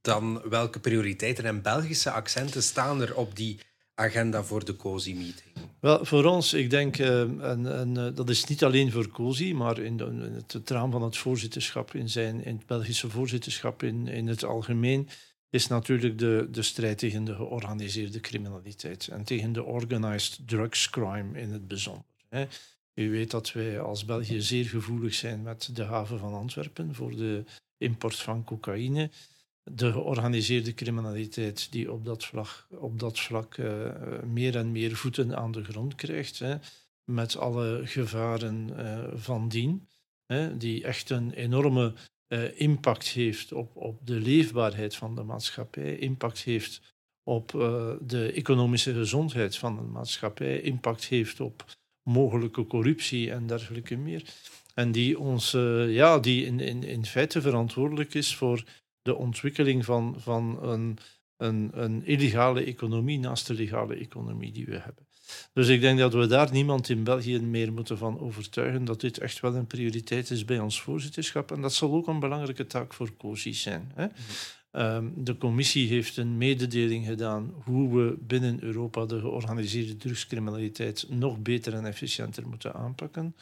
dan 0.00 0.48
welke 0.48 0.80
prioriteiten 0.80 1.44
en 1.44 1.62
Belgische 1.62 2.10
accenten 2.10 2.62
staan 2.62 3.00
er 3.00 3.16
op 3.16 3.36
die 3.36 3.58
agenda 3.94 4.42
voor 4.42 4.64
de 4.64 4.76
COSI-meeting? 4.76 5.54
Wel, 5.80 6.04
voor 6.04 6.24
ons, 6.24 6.52
ik 6.52 6.70
denk, 6.70 6.98
uh, 6.98 7.20
en, 7.20 7.78
en 7.78 7.94
uh, 7.98 8.06
dat 8.14 8.28
is 8.28 8.44
niet 8.44 8.64
alleen 8.64 8.92
voor 8.92 9.08
COSI, 9.08 9.54
maar 9.54 9.78
in, 9.78 9.96
de, 9.96 10.04
in 10.04 10.20
het, 10.20 10.52
het, 10.52 10.70
raam 10.70 10.90
van 10.90 11.02
het 11.02 11.16
voorzitterschap, 11.16 11.94
in, 11.94 12.08
zijn, 12.08 12.44
in 12.44 12.56
het 12.56 12.66
Belgische 12.66 13.10
voorzitterschap 13.10 13.82
in, 13.82 14.08
in 14.08 14.26
het 14.26 14.44
algemeen, 14.44 15.08
is 15.50 15.66
natuurlijk 15.66 16.18
de, 16.18 16.48
de 16.50 16.62
strijd 16.62 16.98
tegen 16.98 17.24
de 17.24 17.34
georganiseerde 17.34 18.20
criminaliteit 18.20 19.08
en 19.08 19.24
tegen 19.24 19.52
de 19.52 19.62
organized 19.62 20.38
drugs 20.46 20.90
crime 20.90 21.40
in 21.40 21.50
het 21.50 21.68
bijzonder. 21.68 22.04
Hè. 22.28 22.46
U 22.94 23.10
weet 23.10 23.30
dat 23.30 23.52
wij 23.52 23.80
als 23.80 24.04
België 24.04 24.40
zeer 24.40 24.64
gevoelig 24.64 25.14
zijn 25.14 25.42
met 25.42 25.76
de 25.76 25.84
haven 25.84 26.18
van 26.18 26.34
Antwerpen 26.34 26.94
voor 26.94 27.16
de 27.16 27.44
import 27.76 28.16
van 28.16 28.44
cocaïne. 28.44 29.10
De 29.62 29.92
georganiseerde 29.92 30.74
criminaliteit 30.74 31.72
die 31.72 31.92
op 31.92 32.04
dat 32.04 32.24
vlak, 32.24 32.66
op 32.70 32.98
dat 32.98 33.18
vlak 33.18 33.56
uh, 33.56 33.92
meer 34.22 34.56
en 34.56 34.72
meer 34.72 34.96
voeten 34.96 35.36
aan 35.36 35.52
de 35.52 35.64
grond 35.64 35.94
krijgt, 35.94 36.38
hè, 36.38 36.56
met 37.04 37.36
alle 37.36 37.80
gevaren 37.84 38.68
uh, 38.76 39.04
van 39.14 39.48
dien, 39.48 39.88
hè, 40.26 40.56
die 40.56 40.84
echt 40.84 41.10
een 41.10 41.32
enorme 41.32 41.94
uh, 42.28 42.60
impact 42.60 43.08
heeft 43.08 43.52
op, 43.52 43.76
op 43.76 44.06
de 44.06 44.20
leefbaarheid 44.20 44.96
van 44.96 45.14
de 45.14 45.22
maatschappij, 45.22 45.98
impact 45.98 46.42
heeft 46.42 46.96
op 47.22 47.52
uh, 47.52 47.92
de 48.00 48.32
economische 48.32 48.92
gezondheid 48.92 49.56
van 49.56 49.76
de 49.76 49.82
maatschappij, 49.82 50.60
impact 50.60 51.04
heeft 51.04 51.40
op 51.40 51.64
mogelijke 52.02 52.66
corruptie 52.66 53.30
en 53.30 53.46
dergelijke 53.46 53.96
meer. 53.96 54.22
En 54.74 54.92
die, 54.92 55.18
ons, 55.18 55.54
uh, 55.54 55.94
ja, 55.94 56.18
die 56.18 56.44
in, 56.44 56.60
in, 56.60 56.82
in 56.82 57.06
feite 57.06 57.40
verantwoordelijk 57.40 58.14
is 58.14 58.36
voor 58.36 58.64
de 59.02 59.14
ontwikkeling 59.16 59.84
van, 59.84 60.14
van 60.18 60.62
een, 60.62 60.98
een, 61.36 61.70
een 61.72 62.06
illegale 62.06 62.64
economie 62.64 63.18
naast 63.18 63.46
de 63.46 63.54
legale 63.54 63.94
economie 63.94 64.52
die 64.52 64.66
we 64.66 64.78
hebben. 64.78 65.07
Dus 65.52 65.68
ik 65.68 65.80
denk 65.80 65.98
dat 65.98 66.12
we 66.12 66.26
daar 66.26 66.52
niemand 66.52 66.88
in 66.88 67.04
België 67.04 67.40
meer 67.40 67.72
moeten 67.72 67.98
van 67.98 68.20
overtuigen 68.20 68.84
dat 68.84 69.00
dit 69.00 69.18
echt 69.18 69.40
wel 69.40 69.54
een 69.54 69.66
prioriteit 69.66 70.30
is 70.30 70.44
bij 70.44 70.58
ons 70.58 70.82
voorzitterschap. 70.82 71.52
En 71.52 71.60
dat 71.60 71.74
zal 71.74 71.92
ook 71.92 72.06
een 72.06 72.20
belangrijke 72.20 72.66
taak 72.66 72.94
voor 72.94 73.16
COSI 73.16 73.54
zijn. 73.54 73.92
Hè? 73.94 74.06
Um, 74.72 75.12
de 75.16 75.38
commissie 75.38 75.88
heeft 75.88 76.16
een 76.16 76.36
mededeling 76.36 77.06
gedaan 77.06 77.54
hoe 77.64 77.96
we 77.96 78.16
binnen 78.20 78.62
Europa 78.62 79.06
de 79.06 79.20
georganiseerde 79.20 79.96
drugscriminaliteit 79.96 81.06
nog 81.08 81.38
beter 81.38 81.74
en 81.74 81.86
efficiënter 81.86 82.48
moeten 82.48 82.74
aanpakken. 82.74 83.36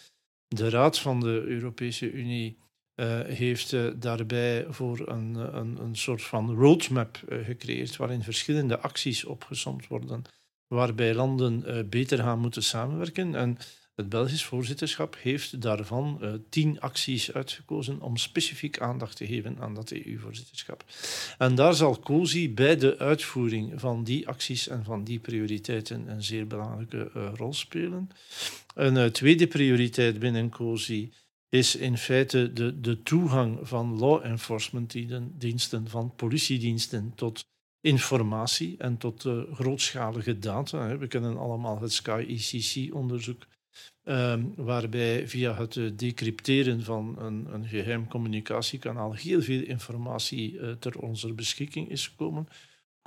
De 0.49 0.71
Raad 0.71 0.99
van 0.99 1.21
de 1.21 1.45
Europese 1.47 2.13
Unie 2.13 2.59
uh, 2.97 3.21
heeft 3.21 3.73
uh, 3.73 3.91
daarbij 3.97 4.67
voor 4.69 5.09
een, 5.09 5.35
een, 5.35 5.77
een 5.81 5.97
soort 5.97 6.23
van 6.23 6.55
roadmap 6.55 7.23
gecreëerd 7.29 7.97
waarin 7.97 8.23
verschillende 8.23 8.79
acties 8.79 9.25
opgezomd 9.25 9.87
worden 9.87 10.25
waarbij 10.69 11.15
landen 11.15 11.63
uh, 11.67 11.79
beter 11.89 12.19
gaan 12.19 12.39
moeten 12.39 12.63
samenwerken. 12.63 13.35
En 13.35 13.59
Het 13.97 14.09
Belgisch 14.09 14.45
voorzitterschap 14.45 15.17
heeft 15.21 15.61
daarvan 15.61 16.19
uh, 16.23 16.33
tien 16.49 16.81
acties 16.81 17.33
uitgekozen 17.33 18.01
om 18.01 18.17
specifiek 18.17 18.81
aandacht 18.81 19.17
te 19.17 19.27
geven 19.27 19.59
aan 19.61 19.75
dat 19.75 19.91
EU-voorzitterschap. 19.91 20.85
En 21.39 21.55
daar 21.55 21.75
zal 21.75 21.99
COSI 21.99 22.55
bij 22.55 22.77
de 22.77 22.99
uitvoering 22.99 23.81
van 23.81 24.05
die 24.05 24.29
acties 24.29 24.69
en 24.69 24.85
van 24.85 25.05
die 25.05 25.19
prioriteiten 25.19 26.09
een 26.09 26.23
zeer 26.23 26.47
belangrijke 26.47 27.11
uh, 27.17 27.29
rol 27.35 27.53
spelen. 27.53 28.09
Een 28.75 29.13
tweede 29.13 29.47
prioriteit 29.47 30.19
binnen 30.19 30.51
COSI 30.51 31.13
is 31.49 31.77
in 31.77 31.99
feite 31.99 32.53
de, 32.53 32.81
de 32.81 33.03
toegang 33.03 33.59
van 33.63 33.99
law 33.99 34.25
enforcement 34.25 34.97
diensten, 35.39 35.89
van 35.89 36.13
politiediensten 36.17 37.13
tot 37.15 37.45
informatie 37.87 38.75
en 38.79 38.97
tot 38.97 39.25
uh, 39.25 39.43
grootschalige 39.53 40.39
data. 40.39 40.99
We 40.99 41.07
kennen 41.07 41.37
allemaal 41.37 41.81
het 41.81 41.93
Sky 41.93 42.25
ECC-onderzoek, 42.29 43.47
ehm, 44.05 44.43
waarbij 44.57 45.29
via 45.29 45.55
het 45.55 45.77
uh, 45.77 45.91
decrypteren 45.97 46.83
van 46.83 47.17
een, 47.19 47.47
een, 47.53 47.67
geheim 47.67 48.09
communicatiekanaal 48.09 49.13
heel 49.13 49.43
veel 49.43 49.63
informatie 49.63 50.53
uh, 50.53 50.71
ter 50.71 50.99
onze 50.99 51.33
beschikking 51.33 51.91
is 51.91 52.07
gekomen. 52.07 52.49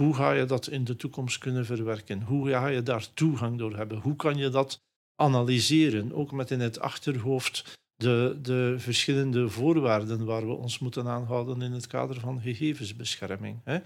Hoe 0.01 0.15
ga 0.15 0.31
je 0.31 0.45
dat 0.45 0.67
in 0.67 0.83
de 0.83 0.95
toekomst 0.95 1.37
kunnen 1.37 1.65
verwerken? 1.65 2.21
Hoe 2.21 2.49
ga 2.49 2.67
je 2.67 2.83
daar 2.83 3.13
toegang 3.13 3.57
door 3.57 3.75
hebben? 3.75 3.97
Hoe 3.97 4.15
kan 4.15 4.37
je 4.37 4.49
dat 4.49 4.81
analyseren? 5.15 6.13
Ook 6.13 6.31
met 6.31 6.51
in 6.51 6.59
het 6.59 6.79
achterhoofd 6.79 7.77
de, 7.95 8.37
de 8.41 8.75
verschillende 8.77 9.49
voorwaarden 9.49 10.25
waar 10.25 10.47
we 10.47 10.53
ons 10.53 10.79
moeten 10.79 11.07
aanhouden 11.07 11.61
in 11.61 11.71
het 11.71 11.87
kader 11.87 12.19
van 12.19 12.41
gegevensbescherming. 12.41 13.59
Hè. 13.63 13.79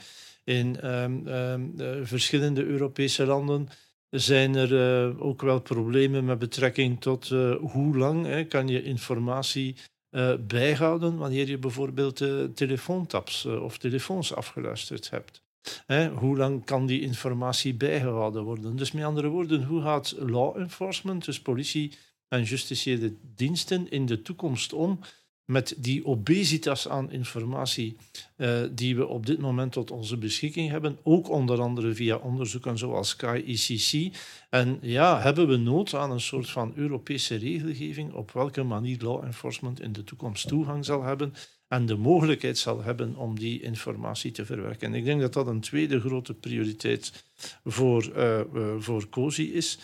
In 0.44 0.94
um, 0.94 1.28
um, 1.28 1.74
verschillende 2.06 2.66
Europese 2.66 3.26
landen 3.26 3.70
zijn 4.10 4.56
er 4.56 4.72
uh, 5.08 5.22
ook 5.22 5.42
wel 5.42 5.62
problemen 5.62 6.26
met 6.26 6.40
betrekking 6.40 7.02
tot 7.02 7.30
uh, 7.30 7.56
hoe 7.56 7.98
lang 7.98 8.26
hè, 8.26 8.44
kan 8.44 8.68
je 8.68 8.84
informatie 8.84 9.76
uh, 10.12 10.34
bijhouden 10.48 11.18
wanneer 11.18 11.48
je 11.48 11.58
bijvoorbeeld 11.58 12.18
telefoontaps 12.56 13.46
of 13.46 13.78
telefoons 13.78 14.34
afgeluisterd 14.34 15.10
hebt. 15.10 15.42
Hè, 15.86 16.10
hoe 16.10 16.38
lang 16.38 16.66
kan 16.66 16.86
die 16.86 17.02
informatie 17.02 17.74
bijgehouden 17.74 18.44
worden? 18.44 18.76
Dus 18.76 18.92
met 18.92 19.04
andere 19.04 19.28
woorden, 19.28 19.64
hoe 19.64 19.82
gaat 19.82 20.16
law 20.18 20.58
enforcement, 20.58 21.26
dus 21.26 21.42
politie 21.42 21.92
en 22.28 22.44
justitiële 22.44 23.16
diensten 23.36 23.92
in 23.92 24.06
de 24.06 24.22
toekomst 24.22 24.74
om 24.74 25.00
met 25.46 25.76
die 25.78 26.06
obesitas 26.06 26.88
aan 26.88 27.12
informatie 27.12 27.96
uh, 28.38 28.62
die 28.72 28.96
we 28.96 29.08
op 29.08 29.26
dit 29.26 29.40
moment 29.40 29.72
tot 29.72 29.92
onze 29.92 30.18
beschikking 30.18 30.70
hebben, 30.70 30.98
ook 31.04 31.30
onder 31.30 31.62
andere 31.62 31.94
via 31.94 32.16
onderzoeken 32.16 32.78
zoals 32.78 33.10
Sky 33.10 33.44
ECC. 33.46 34.18
En 34.50 34.78
ja, 34.82 35.22
hebben 35.22 35.48
we 35.48 35.58
nood 35.58 35.94
aan 35.94 36.12
een 36.12 36.22
soort 36.22 36.50
van 36.50 36.74
Europese 36.76 37.36
regelgeving 37.36 38.14
op 38.14 38.32
welke 38.32 38.64
manier 38.64 39.02
law 39.02 39.24
enforcement 39.24 39.82
in 39.82 39.94
de 39.94 40.04
toekomst 40.04 40.48
toegang 40.48 40.86
zal 40.86 41.04
hebben 41.04 41.34
en 41.74 41.86
de 41.86 41.96
mogelijkheid 41.96 42.58
zal 42.58 42.84
hebben 42.84 43.16
om 43.16 43.40
die 43.40 43.62
informatie 43.62 44.32
te 44.32 44.46
verwerken. 44.46 44.88
En 44.88 44.94
ik 44.94 45.06
denk 45.06 45.22
dat 45.22 45.34
dat 45.34 45.48
een 45.48 45.60
tweede 45.60 46.00
grote 46.00 46.34
prioriteit 46.34 47.26
voor, 47.64 48.12
uh, 48.16 48.40
uh, 48.54 48.74
voor 48.78 49.10
COSI 49.10 49.54
is. 49.54 49.80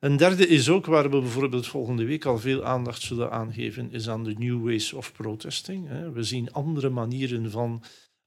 Een 0.00 0.16
derde 0.16 0.46
is 0.46 0.68
ook 0.68 0.86
waar 0.86 1.10
we 1.10 1.20
bijvoorbeeld 1.20 1.66
volgende 1.66 2.04
week 2.04 2.24
al 2.24 2.38
veel 2.38 2.64
aandacht 2.64 3.02
zullen 3.02 3.30
aangeven, 3.30 3.92
is 3.92 4.08
aan 4.08 4.24
de 4.24 4.34
new 4.38 4.64
ways 4.64 4.92
of 4.92 5.12
protesting. 5.12 5.88
We 6.12 6.22
zien 6.22 6.52
andere 6.52 6.88
manieren 6.88 7.50
van 7.50 7.82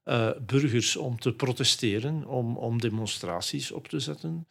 uh, 0.05 0.29
burgers 0.45 0.95
om 0.95 1.19
te 1.19 1.33
protesteren, 1.33 2.25
om, 2.25 2.57
om 2.57 2.81
demonstraties 2.81 3.71
op 3.71 3.87
te 3.87 3.99
zetten 3.99 4.47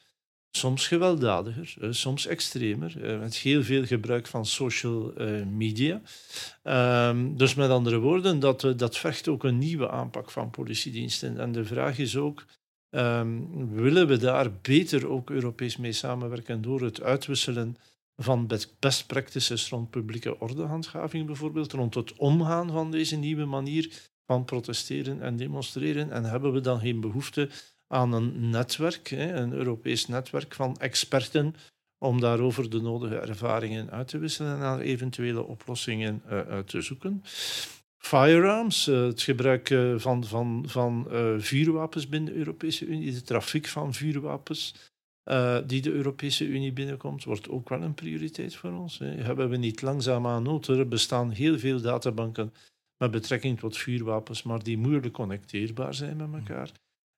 soms 0.57 0.87
gewelddadiger, 0.89 1.75
eh, 1.81 1.89
soms 1.91 2.27
extremer, 2.27 3.05
eh, 3.05 3.19
met 3.19 3.37
heel 3.37 3.63
veel 3.63 3.85
gebruik 3.85 4.27
van 4.27 4.47
social 4.47 5.15
eh, 5.15 5.47
media. 5.47 6.01
Um, 7.09 7.37
dus 7.37 7.55
met 7.55 7.71
andere 7.71 7.99
woorden, 7.99 8.41
dat, 8.41 8.61
dat 8.77 8.97
vergt 8.97 9.29
ook 9.29 9.45
een 9.45 9.59
nieuwe 9.59 9.91
aanpak 9.91 10.31
van 10.31 10.51
politiediensten. 10.51 11.39
En 11.39 11.53
de 11.53 11.65
vraag 11.65 11.99
is 11.99 12.17
ook, 12.17 12.45
um, 12.91 13.75
willen 13.75 14.07
we 14.07 14.17
daar 14.17 14.53
beter 14.53 15.09
ook 15.09 15.31
Europees 15.31 15.77
mee 15.77 15.93
samenwerken 15.93 16.63
door 16.63 16.81
het 16.81 17.03
uitwisselen 17.03 17.77
van 18.17 18.49
best 18.79 19.07
practices 19.07 19.69
rond 19.69 19.91
publieke 19.91 20.41
ordehandhaving 20.41 21.27
bijvoorbeeld, 21.27 21.73
rond 21.73 21.95
het 21.95 22.13
omgaan 22.17 22.71
van 22.71 22.91
deze 22.91 23.17
nieuwe 23.17 23.45
manier 23.45 23.93
van 24.27 24.45
protesteren 24.45 25.23
en 25.23 25.37
demonstreren? 25.37 26.11
En 26.11 26.25
hebben 26.25 26.53
we 26.53 26.61
dan 26.61 26.81
geen 26.81 27.01
behoefte 27.01 27.49
aan 27.89 28.13
een 28.13 28.51
netwerk, 28.51 29.11
een 29.11 29.53
Europees 29.53 30.07
netwerk 30.07 30.55
van 30.55 30.77
experten, 30.77 31.55
om 31.99 32.21
daarover 32.21 32.71
de 32.71 32.81
nodige 32.81 33.17
ervaringen 33.19 33.91
uit 33.91 34.09
te 34.09 34.19
wisselen 34.19 34.53
en 34.53 34.59
naar 34.59 34.81
eventuele 34.81 35.43
oplossingen 35.43 36.23
uit 36.27 36.69
te 36.69 36.81
zoeken. 36.81 37.23
Firearms, 37.99 38.89
uh, 38.89 39.07
het 39.07 39.23
gebruik 39.23 39.71
uh, 39.71 39.99
van, 39.99 40.25
van, 40.25 40.65
van 40.67 41.07
vuurwapens 41.39 42.09
binnen 42.09 42.33
de 42.33 42.39
Europese 42.39 42.87
Unie, 42.87 43.13
de 43.13 43.23
trafiek 43.23 43.67
van 43.67 43.95
vuurwapens 43.95 44.75
die 45.67 45.83
de 45.83 45.93
Europese 45.93 46.47
Unie 46.47 46.73
binnenkomt, 46.73 47.25
wordt 47.25 47.49
ook 47.49 47.69
wel 47.69 47.83
een 47.83 47.95
prioriteit 47.95 48.57
voor 48.57 48.73
ons. 48.73 48.99
Hè. 48.99 49.07
Hebben 49.07 49.49
we 49.49 49.57
niet 49.57 49.83
langzaamaan 49.83 50.43
nood? 50.43 50.69
Er 50.69 50.89
bestaan 50.89 51.31
heel 51.31 51.59
veel 51.59 51.81
databanken 51.81 52.53
met 52.99 53.11
betrekking 53.11 53.59
tot 53.59 53.77
vuurwapens, 53.77 54.43
maar 54.43 54.63
die 54.63 54.79
moeilijk 54.79 55.15
connecteerbaar 55.15 55.95
zijn 55.95 56.17
met 56.17 56.33
elkaar 56.33 56.71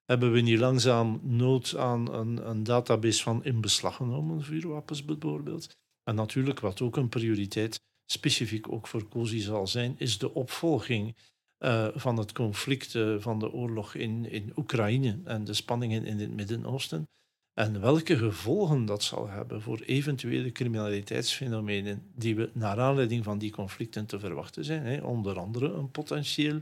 hebben 0.09 0.31
we 0.31 0.41
niet 0.41 0.59
langzaam 0.59 1.19
nood 1.23 1.75
aan 1.75 2.13
een, 2.13 2.49
een 2.49 2.63
database 2.63 3.23
van 3.23 3.43
in 3.43 3.61
beslag 3.61 3.95
genomen 3.95 4.43
vuurwapens 4.43 5.05
bijvoorbeeld. 5.05 5.77
En 6.03 6.15
natuurlijk, 6.15 6.59
wat 6.59 6.81
ook 6.81 6.97
een 6.97 7.09
prioriteit 7.09 7.79
specifiek 8.05 8.71
ook 8.71 8.87
voor 8.87 9.07
COSI 9.07 9.39
zal 9.39 9.67
zijn, 9.67 9.95
is 9.97 10.17
de 10.17 10.33
opvolging 10.33 11.15
uh, 11.59 11.87
van 11.93 12.17
het 12.17 12.31
conflict 12.31 12.93
uh, 12.93 13.15
van 13.19 13.39
de 13.39 13.51
oorlog 13.51 13.95
in, 13.95 14.31
in 14.31 14.51
Oekraïne 14.55 15.19
en 15.23 15.43
de 15.43 15.53
spanningen 15.53 16.05
in 16.05 16.19
het 16.19 16.33
Midden-Oosten. 16.33 17.07
En 17.53 17.81
welke 17.81 18.17
gevolgen 18.17 18.85
dat 18.85 19.03
zal 19.03 19.29
hebben 19.29 19.61
voor 19.61 19.79
eventuele 19.79 20.51
criminaliteitsfenomenen 20.51 22.11
die 22.15 22.35
we 22.35 22.49
naar 22.53 22.79
aanleiding 22.79 23.23
van 23.23 23.37
die 23.37 23.51
conflicten 23.51 24.05
te 24.05 24.19
verwachten 24.19 24.65
zijn. 24.65 24.85
Hè. 24.85 25.01
Onder 25.01 25.39
andere 25.39 25.71
een 25.73 25.91
potentieel 25.91 26.59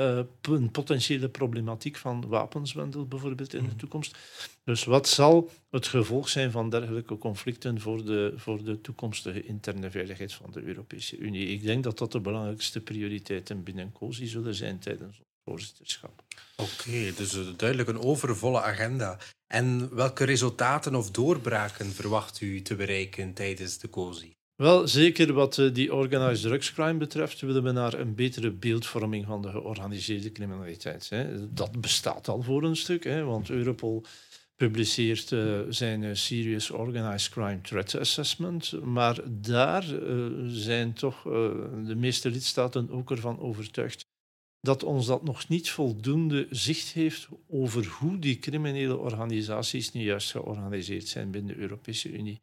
uh, 0.00 0.20
een 0.42 0.70
potentiële 0.70 1.28
problematiek 1.28 1.96
van 1.96 2.28
wapenswendel 2.28 3.06
bijvoorbeeld 3.06 3.54
in 3.54 3.62
de 3.62 3.68
mhm. 3.68 3.76
toekomst. 3.76 4.16
Dus 4.64 4.84
wat 4.84 5.08
zal 5.08 5.50
het 5.70 5.86
gevolg 5.86 6.28
zijn 6.28 6.50
van 6.50 6.70
dergelijke 6.70 7.18
conflicten 7.18 7.80
voor 7.80 8.04
de, 8.04 8.32
voor 8.36 8.64
de 8.64 8.80
toekomstige 8.80 9.42
interne 9.42 9.90
veiligheid 9.90 10.32
van 10.32 10.50
de 10.50 10.62
Europese 10.62 11.16
Unie? 11.16 11.46
Ik 11.46 11.62
denk 11.62 11.84
dat 11.84 11.98
dat 11.98 12.12
de 12.12 12.20
belangrijkste 12.20 12.80
prioriteiten 12.80 13.62
binnen 13.62 13.92
COSI 13.92 14.26
zullen 14.26 14.54
zijn 14.54 14.78
tijdens 14.78 15.18
ons 15.18 15.28
voorzitterschap. 15.44 16.22
Oké, 16.56 17.12
dus 17.16 17.36
duidelijk 17.56 17.88
een 17.88 18.02
overvolle 18.02 18.62
agenda. 18.62 19.18
En 19.46 19.94
welke 19.94 20.24
resultaten 20.24 20.94
of 20.94 21.10
doorbraken 21.10 21.92
verwacht 21.92 22.40
u 22.40 22.62
te 22.62 22.74
bereiken 22.74 23.32
tijdens 23.34 23.78
de 23.78 23.90
COSI? 23.90 24.38
Wel, 24.60 24.88
zeker 24.88 25.32
wat 25.32 25.58
eh, 25.58 25.72
die 25.72 25.94
organized 25.94 26.42
drugs 26.42 26.72
crime 26.72 26.98
betreft, 26.98 27.40
willen 27.40 27.62
we 27.62 27.70
naar 27.70 27.94
een 27.94 28.14
betere 28.14 28.50
beeldvorming 28.50 29.26
van 29.26 29.42
de 29.42 29.50
georganiseerde 29.50 30.32
criminaliteit. 30.32 31.10
Dat 31.50 31.80
bestaat 31.80 32.28
al 32.28 32.42
voor 32.42 32.62
een 32.62 32.76
stuk, 32.76 33.04
want 33.04 33.50
Europol 33.50 34.04
publiceert 34.56 35.30
uh, 35.30 35.60
zijn 35.68 36.02
uh, 36.02 36.14
Serious 36.14 36.70
Organized 36.70 37.32
Crime 37.32 37.60
Threat 37.60 37.98
Assessment. 37.98 38.84
Maar 38.84 39.20
daar 39.28 39.84
zijn 40.46 40.92
toch 40.92 41.22
de 41.86 41.94
meeste 41.96 42.30
lidstaten 42.30 42.90
ook 42.90 43.10
ervan 43.10 43.40
overtuigd 43.40 44.06
dat 44.60 44.82
ons 44.82 45.06
dat 45.06 45.22
nog 45.22 45.48
niet 45.48 45.70
voldoende 45.70 46.46
zicht 46.50 46.92
heeft 46.92 47.28
over 47.48 47.86
hoe 47.86 48.18
die 48.18 48.38
criminele 48.38 48.96
organisaties 48.96 49.92
nu 49.92 50.02
juist 50.02 50.30
georganiseerd 50.30 51.08
zijn 51.08 51.30
binnen 51.30 51.54
de 51.54 51.60
Europese 51.60 52.12
Unie. 52.12 52.40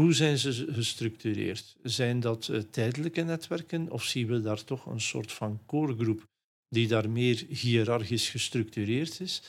Hoe 0.00 0.12
zijn 0.12 0.38
ze 0.38 0.66
gestructureerd? 0.68 1.76
Zijn 1.82 2.20
dat 2.20 2.48
uh, 2.48 2.60
tijdelijke 2.60 3.22
netwerken 3.22 3.90
of 3.90 4.02
zien 4.04 4.26
we 4.26 4.40
daar 4.40 4.64
toch 4.64 4.86
een 4.86 5.00
soort 5.00 5.32
van 5.32 5.60
coregroep 5.66 6.24
die 6.68 6.88
daar 6.88 7.10
meer 7.10 7.46
hiërarchisch 7.48 8.30
gestructureerd 8.30 9.20
is? 9.20 9.42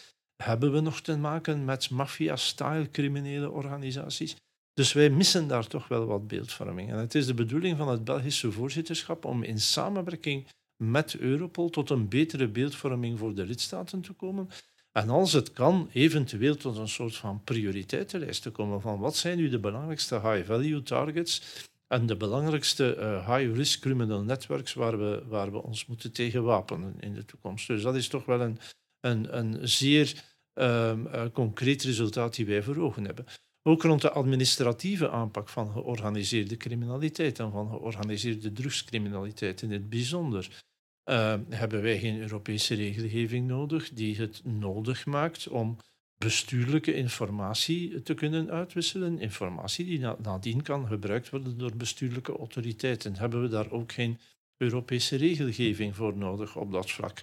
Hebben 0.43 0.71
we 0.71 0.79
nog 0.79 1.01
te 1.01 1.17
maken 1.17 1.65
met 1.65 1.89
maffia-style 1.89 2.89
criminele 2.91 3.49
organisaties? 3.49 4.35
Dus 4.73 4.93
wij 4.93 5.09
missen 5.09 5.47
daar 5.47 5.67
toch 5.67 5.87
wel 5.87 6.05
wat 6.05 6.27
beeldvorming. 6.27 6.89
En 6.89 6.97
het 6.97 7.15
is 7.15 7.25
de 7.25 7.33
bedoeling 7.33 7.77
van 7.77 7.87
het 7.87 8.03
Belgische 8.03 8.51
voorzitterschap 8.51 9.25
om 9.25 9.43
in 9.43 9.59
samenwerking 9.59 10.47
met 10.83 11.15
Europol 11.15 11.69
tot 11.69 11.89
een 11.89 12.07
betere 12.09 12.47
beeldvorming 12.47 13.19
voor 13.19 13.35
de 13.35 13.45
lidstaten 13.45 14.01
te 14.01 14.13
komen. 14.13 14.49
En 14.91 15.09
als 15.09 15.33
het 15.33 15.51
kan, 15.51 15.89
eventueel 15.93 16.55
tot 16.55 16.77
een 16.77 16.87
soort 16.87 17.15
van 17.15 17.43
prioriteitenlijst 17.43 18.41
te 18.41 18.49
komen 18.49 18.81
van 18.81 18.99
wat 18.99 19.15
zijn 19.15 19.37
nu 19.37 19.49
de 19.49 19.59
belangrijkste 19.59 20.15
high-value 20.15 20.83
targets 20.83 21.41
en 21.87 22.05
de 22.05 22.15
belangrijkste 22.17 22.95
uh, 22.99 23.35
high-risk 23.35 23.81
criminal 23.81 24.23
networks 24.23 24.73
waar 24.73 24.99
we, 24.99 25.23
waar 25.27 25.51
we 25.51 25.63
ons 25.63 25.85
moeten 25.85 26.11
tegen 26.11 26.43
wapenen 26.43 26.95
in 26.99 27.13
de 27.13 27.25
toekomst. 27.25 27.67
Dus 27.67 27.81
dat 27.81 27.95
is 27.95 28.07
toch 28.07 28.25
wel 28.25 28.41
een, 28.41 28.57
een, 28.99 29.37
een 29.37 29.67
zeer 29.67 30.23
um, 30.53 31.07
uh, 31.07 31.25
concreet 31.33 31.83
resultaat 31.83 32.35
die 32.35 32.45
wij 32.45 32.63
voor 32.63 32.77
ogen 32.77 33.05
hebben. 33.05 33.25
Ook 33.63 33.83
rond 33.83 34.01
de 34.01 34.11
administratieve 34.11 35.09
aanpak 35.09 35.49
van 35.49 35.71
georganiseerde 35.71 36.57
criminaliteit 36.57 37.39
en 37.39 37.51
van 37.51 37.69
georganiseerde 37.69 38.51
drugscriminaliteit 38.51 39.61
in 39.61 39.71
het 39.71 39.89
bijzonder. 39.89 40.63
Uh, 41.11 41.33
hebben 41.49 41.81
wij 41.81 41.99
geen 41.99 42.21
Europese 42.21 42.75
regelgeving 42.75 43.47
nodig 43.47 43.89
die 43.89 44.15
het 44.15 44.41
nodig 44.45 45.05
maakt 45.05 45.47
om 45.47 45.77
bestuurlijke 46.17 46.93
informatie 46.93 48.01
te 48.01 48.13
kunnen 48.13 48.51
uitwisselen. 48.51 49.19
Informatie 49.19 49.85
die 49.85 49.99
nadien 49.99 50.61
kan 50.61 50.87
gebruikt 50.87 51.29
worden 51.29 51.57
door 51.57 51.75
bestuurlijke 51.75 52.37
autoriteiten. 52.37 53.15
Hebben 53.15 53.41
we 53.41 53.47
daar 53.47 53.71
ook 53.71 53.91
geen 53.91 54.19
Europese 54.61 55.15
regelgeving 55.15 55.95
voor 55.95 56.17
nodig 56.17 56.55
op 56.55 56.71
dat 56.71 56.91
vlak. 56.91 57.21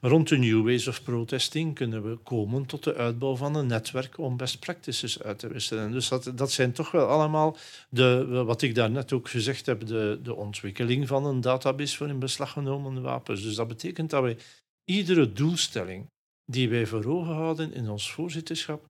Rond 0.00 0.28
de 0.28 0.36
New 0.36 0.64
Ways 0.64 0.88
of 0.88 1.02
Protesting 1.02 1.74
kunnen 1.74 2.10
we 2.10 2.16
komen 2.16 2.66
tot 2.66 2.84
de 2.84 2.94
uitbouw 2.94 3.36
van 3.36 3.54
een 3.54 3.66
netwerk 3.66 4.18
om 4.18 4.36
best 4.36 4.58
practices 4.58 5.22
uit 5.22 5.38
te 5.38 5.48
wisselen. 5.48 5.92
Dus 5.92 6.08
dat, 6.08 6.32
dat 6.34 6.52
zijn 6.52 6.72
toch 6.72 6.90
wel 6.90 7.06
allemaal, 7.06 7.56
de, 7.88 8.24
wat 8.26 8.62
ik 8.62 8.74
daarnet 8.74 9.12
ook 9.12 9.28
gezegd 9.28 9.66
heb, 9.66 9.86
de, 9.86 10.18
de 10.22 10.34
ontwikkeling 10.34 11.06
van 11.08 11.26
een 11.26 11.40
database 11.40 11.96
voor 11.96 12.08
in 12.08 12.18
beslag 12.18 12.50
genomen 12.50 13.02
wapens. 13.02 13.42
Dus 13.42 13.54
dat 13.54 13.68
betekent 13.68 14.10
dat 14.10 14.22
wij 14.22 14.36
iedere 14.84 15.32
doelstelling 15.32 16.06
die 16.46 16.68
wij 16.68 16.86
voor 16.86 17.04
ogen 17.04 17.34
houden 17.34 17.72
in 17.72 17.88
ons 17.88 18.12
voorzitterschap, 18.12 18.84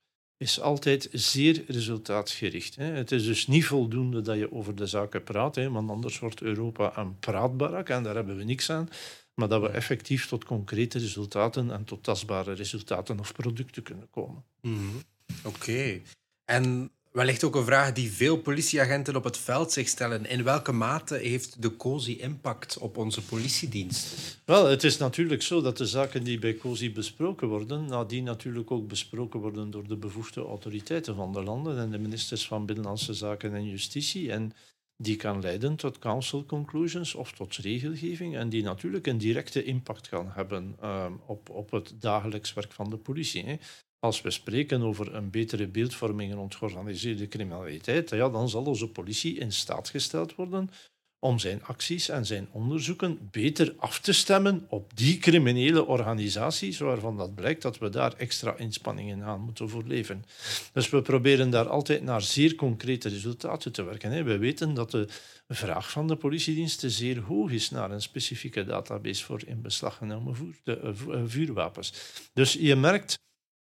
is 0.44 0.60
altijd 0.60 1.08
zeer 1.12 1.64
resultaatgericht. 1.66 2.76
Het 2.76 3.12
is 3.12 3.24
dus 3.24 3.46
niet 3.46 3.64
voldoende 3.64 4.20
dat 4.20 4.38
je 4.38 4.52
over 4.52 4.74
de 4.74 4.86
zaken 4.86 5.24
praat, 5.24 5.56
want 5.56 5.90
anders 5.90 6.18
wordt 6.18 6.42
Europa 6.42 6.98
een 6.98 7.18
praatbarak 7.18 7.88
en 7.88 8.02
daar 8.02 8.14
hebben 8.14 8.36
we 8.36 8.44
niks 8.44 8.70
aan. 8.70 8.88
Maar 9.34 9.48
dat 9.48 9.60
we 9.60 9.68
effectief 9.68 10.26
tot 10.26 10.44
concrete 10.44 10.98
resultaten 10.98 11.70
en 11.70 11.84
tot 11.84 12.02
tastbare 12.02 12.52
resultaten 12.52 13.20
of 13.20 13.32
producten 13.32 13.82
kunnen 13.82 14.10
komen. 14.10 14.44
Mhm. 14.60 14.96
Oké. 15.44 16.00
En 16.44 16.90
wellicht 17.14 17.44
ook 17.44 17.54
een 17.54 17.64
vraag 17.64 17.92
die 17.92 18.12
veel 18.12 18.36
politieagenten 18.36 19.16
op 19.16 19.24
het 19.24 19.38
veld 19.38 19.72
zich 19.72 19.88
stellen. 19.88 20.26
In 20.26 20.44
welke 20.44 20.72
mate 20.72 21.14
heeft 21.14 21.62
de 21.62 21.76
COSI 21.76 22.20
impact 22.20 22.78
op 22.78 22.96
onze 22.96 23.22
politiediensten? 23.22 24.38
Wel, 24.44 24.66
het 24.66 24.84
is 24.84 24.96
natuurlijk 24.96 25.42
zo 25.42 25.60
dat 25.60 25.76
de 25.76 25.86
zaken 25.86 26.24
die 26.24 26.38
bij 26.38 26.54
COSI 26.54 26.92
besproken 26.92 27.48
worden, 27.48 27.86
nadien 27.86 28.24
natuurlijk 28.24 28.70
ook 28.70 28.88
besproken 28.88 29.40
worden 29.40 29.70
door 29.70 29.88
de 29.88 29.96
bevoegde 29.96 30.40
autoriteiten 30.40 31.14
van 31.14 31.32
de 31.32 31.42
landen 31.42 31.78
en 31.78 31.90
de 31.90 31.98
ministers 31.98 32.46
van 32.46 32.66
Binnenlandse 32.66 33.14
Zaken 33.14 33.54
en 33.54 33.68
Justitie. 33.68 34.32
En 34.32 34.52
die 34.96 35.16
kan 35.16 35.40
leiden 35.40 35.76
tot 35.76 35.98
council 35.98 36.46
conclusions 36.46 37.14
of 37.14 37.32
tot 37.32 37.56
regelgeving 37.56 38.36
en 38.36 38.48
die 38.48 38.62
natuurlijk 38.62 39.06
een 39.06 39.18
directe 39.18 39.64
impact 39.64 40.08
gaan 40.08 40.30
hebben 40.34 40.76
uh, 40.82 41.06
op, 41.26 41.50
op 41.50 41.70
het 41.70 41.94
dagelijks 42.00 42.52
werk 42.52 42.72
van 42.72 42.90
de 42.90 42.96
politie. 42.96 43.44
Hè. 43.44 43.56
Als 44.04 44.22
we 44.22 44.30
spreken 44.30 44.82
over 44.82 45.14
een 45.14 45.30
betere 45.30 45.66
beeldvorming 45.66 46.34
rond 46.34 46.54
georganiseerde 46.54 47.28
criminaliteit, 47.28 48.10
ja, 48.10 48.28
dan 48.28 48.48
zal 48.48 48.64
onze 48.64 48.88
politie 48.88 49.38
in 49.38 49.52
staat 49.52 49.88
gesteld 49.88 50.34
worden 50.34 50.70
om 51.18 51.38
zijn 51.38 51.64
acties 51.64 52.08
en 52.08 52.26
zijn 52.26 52.48
onderzoeken 52.52 53.28
beter 53.30 53.74
af 53.76 53.98
te 53.98 54.12
stemmen 54.12 54.66
op 54.68 54.96
die 54.96 55.18
criminele 55.18 55.86
organisaties, 55.86 56.78
waarvan 56.78 57.16
dat 57.16 57.34
blijkt 57.34 57.62
dat 57.62 57.78
we 57.78 57.88
daar 57.88 58.14
extra 58.16 58.56
inspanningen 58.56 59.22
aan 59.22 59.40
moeten 59.40 59.68
voor 59.68 59.84
leven. 59.86 60.24
Dus 60.72 60.90
we 60.90 61.02
proberen 61.02 61.50
daar 61.50 61.68
altijd 61.68 62.02
naar 62.02 62.22
zeer 62.22 62.54
concrete 62.54 63.08
resultaten 63.08 63.72
te 63.72 63.82
werken. 63.82 64.24
We 64.24 64.38
weten 64.38 64.74
dat 64.74 64.90
de 64.90 65.08
vraag 65.48 65.90
van 65.90 66.06
de 66.06 66.16
politiediensten 66.16 66.90
zeer 66.90 67.20
hoog 67.20 67.50
is 67.50 67.70
naar 67.70 67.90
een 67.90 68.02
specifieke 68.02 68.64
database 68.64 69.24
voor 69.24 69.42
in 69.46 69.62
beslag 69.62 69.96
genomen 69.96 70.54
eh, 70.64 70.88
eh, 70.88 70.94
vuurwapens. 71.26 71.92
Dus 72.32 72.52
je 72.52 72.76
merkt 72.76 73.22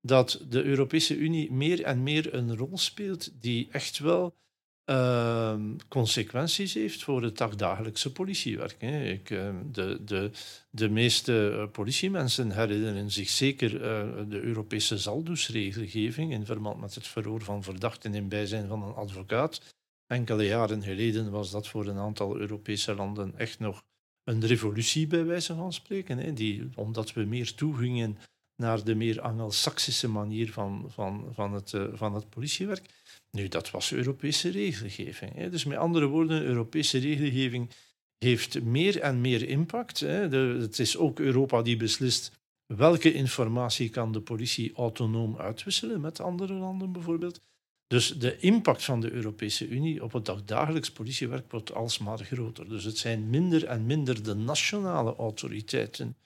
dat 0.06 0.44
de 0.48 0.62
Europese 0.62 1.16
Unie 1.16 1.52
meer 1.52 1.82
en 1.82 2.02
meer 2.02 2.34
een 2.34 2.56
rol 2.56 2.78
speelt 2.78 3.32
die 3.40 3.68
echt 3.70 3.98
wel 3.98 4.34
uh, 4.90 5.60
consequenties 5.88 6.74
heeft 6.74 7.02
voor 7.02 7.22
het 7.22 7.38
dagdagelijkse 7.38 8.12
politiewerk. 8.12 8.76
Hè. 8.78 9.04
Ik, 9.04 9.30
uh, 9.30 9.54
de, 9.72 10.04
de, 10.04 10.30
de 10.70 10.88
meeste 10.88 11.50
uh, 11.52 11.70
politiemensen 11.70 12.50
herinneren 12.50 13.10
zich 13.10 13.28
zeker 13.28 13.82
eh, 13.82 14.08
de 14.28 14.40
Europese 14.40 14.98
zaldusregelgeving 14.98 16.32
in 16.32 16.46
verband 16.46 16.80
met 16.80 16.94
het 16.94 17.06
verhoor 17.06 17.42
van 17.42 17.62
verdachten 17.62 18.14
in 18.14 18.28
bijzijn 18.28 18.68
van 18.68 18.82
een 18.82 18.94
advocaat. 18.94 19.74
Enkele 20.06 20.44
jaren 20.44 20.82
geleden 20.82 21.30
was 21.30 21.50
dat 21.50 21.68
voor 21.68 21.86
een 21.86 21.98
aantal 21.98 22.36
Europese 22.36 22.94
landen 22.94 23.38
echt 23.38 23.58
nog 23.58 23.82
een 24.24 24.46
revolutie, 24.46 25.06
bij 25.06 25.24
wijze 25.24 25.54
van 25.54 25.72
spreken. 25.72 26.18
Hè, 26.18 26.32
die, 26.32 26.68
omdat 26.74 27.12
we 27.12 27.24
meer 27.24 27.54
toegingen 27.54 28.18
naar 28.56 28.84
de 28.84 28.94
meer 28.94 29.20
Angelsaksische 29.20 30.08
manier 30.08 30.52
van, 30.52 30.84
van, 30.88 31.30
van, 31.32 31.52
het, 31.52 31.72
uh, 31.72 31.84
van 31.92 32.14
het 32.14 32.28
politiewerk. 32.28 32.86
Nu, 33.30 33.48
dat 33.48 33.70
was 33.70 33.92
Europese 33.92 34.50
regelgeving. 34.50 35.34
Hè. 35.34 35.50
Dus 35.50 35.64
met 35.64 35.78
andere 35.78 36.06
woorden, 36.06 36.42
Europese 36.42 36.98
regelgeving 36.98 37.70
heeft 38.18 38.62
meer 38.62 39.00
en 39.00 39.20
meer 39.20 39.48
impact. 39.48 40.00
Hè. 40.00 40.28
De, 40.28 40.56
het 40.60 40.78
is 40.78 40.96
ook 40.96 41.20
Europa 41.20 41.62
die 41.62 41.76
beslist 41.76 42.32
welke 42.66 43.12
informatie 43.12 43.88
kan 43.88 44.12
de 44.12 44.20
politie 44.20 44.74
autonoom 44.74 45.36
uitwisselen 45.38 46.00
met 46.00 46.20
andere 46.20 46.52
landen 46.52 46.92
bijvoorbeeld. 46.92 47.40
Dus 47.86 48.18
de 48.18 48.38
impact 48.38 48.84
van 48.84 49.00
de 49.00 49.10
Europese 49.10 49.68
Unie 49.68 50.02
op 50.02 50.12
het 50.12 50.24
dagdagelijks 50.24 50.92
politiewerk 50.92 51.50
wordt 51.50 51.74
alsmaar 51.74 52.18
groter. 52.18 52.68
Dus 52.68 52.84
het 52.84 52.98
zijn 52.98 53.30
minder 53.30 53.64
en 53.64 53.86
minder 53.86 54.22
de 54.22 54.34
nationale 54.34 55.16
autoriteiten 55.16 56.16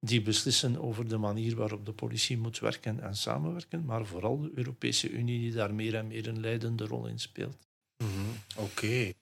die 0.00 0.22
beslissen 0.22 0.80
over 0.82 1.08
de 1.08 1.16
manier 1.16 1.56
waarop 1.56 1.86
de 1.86 1.92
politie 1.92 2.38
moet 2.38 2.58
werken 2.58 3.00
en 3.00 3.16
samenwerken, 3.16 3.84
maar 3.84 4.06
vooral 4.06 4.40
de 4.40 4.52
Europese 4.54 5.10
Unie 5.10 5.40
die 5.40 5.52
daar 5.52 5.74
meer 5.74 5.94
en 5.94 6.06
meer 6.06 6.28
een 6.28 6.40
leidende 6.40 6.86
rol 6.86 7.06
in 7.06 7.18
speelt. 7.18 7.56
Mhm, 8.04 8.64
oké. 8.64 9.12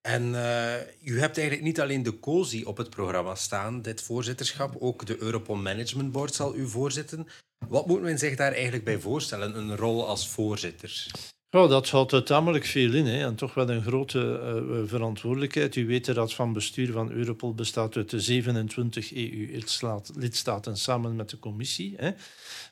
En 0.00 0.22
uh, 0.22 0.74
u 1.02 1.20
hebt 1.20 1.38
eigenlijk 1.38 1.62
niet 1.66 1.80
alleen 1.80 2.02
de 2.02 2.20
COSI 2.20 2.64
op 2.64 2.76
het 2.76 2.90
programma 2.90 3.34
staan, 3.34 3.82
dit 3.82 4.02
voorzitterschap, 4.02 4.76
ook 4.78 5.06
de 5.06 5.22
Europol 5.22 5.56
Management 5.56 6.12
Board 6.12 6.34
zal 6.34 6.56
u 6.56 6.68
voorzitten. 6.68 7.26
Wat 7.68 7.86
moet 7.86 8.00
men 8.00 8.18
zich 8.18 8.36
daar 8.36 8.52
eigenlijk 8.52 8.84
bij 8.84 8.98
voorstellen, 8.98 9.56
een 9.56 9.76
rol 9.76 10.06
als 10.06 10.28
voorzitter? 10.28 11.06
Oh, 11.50 11.68
dat 11.68 12.12
er 12.12 12.24
tamelijk 12.24 12.64
veel 12.64 12.94
in 12.94 13.06
hè. 13.06 13.24
en 13.24 13.34
toch 13.34 13.54
wel 13.54 13.70
een 13.70 13.82
grote 13.82 14.18
uh, 14.18 14.88
verantwoordelijkheid. 14.88 15.76
U 15.76 15.86
weet, 15.86 16.04
de 16.04 16.12
Raad 16.12 16.34
van 16.34 16.52
Bestuur 16.52 16.92
van 16.92 17.10
Europol 17.10 17.54
bestaat 17.54 17.96
uit 17.96 18.10
de 18.10 18.20
27 18.20 19.14
EU-lidstaten 19.14 20.76
samen 20.76 21.16
met 21.16 21.30
de 21.30 21.38
commissie, 21.38 21.94
hè, 21.96 22.10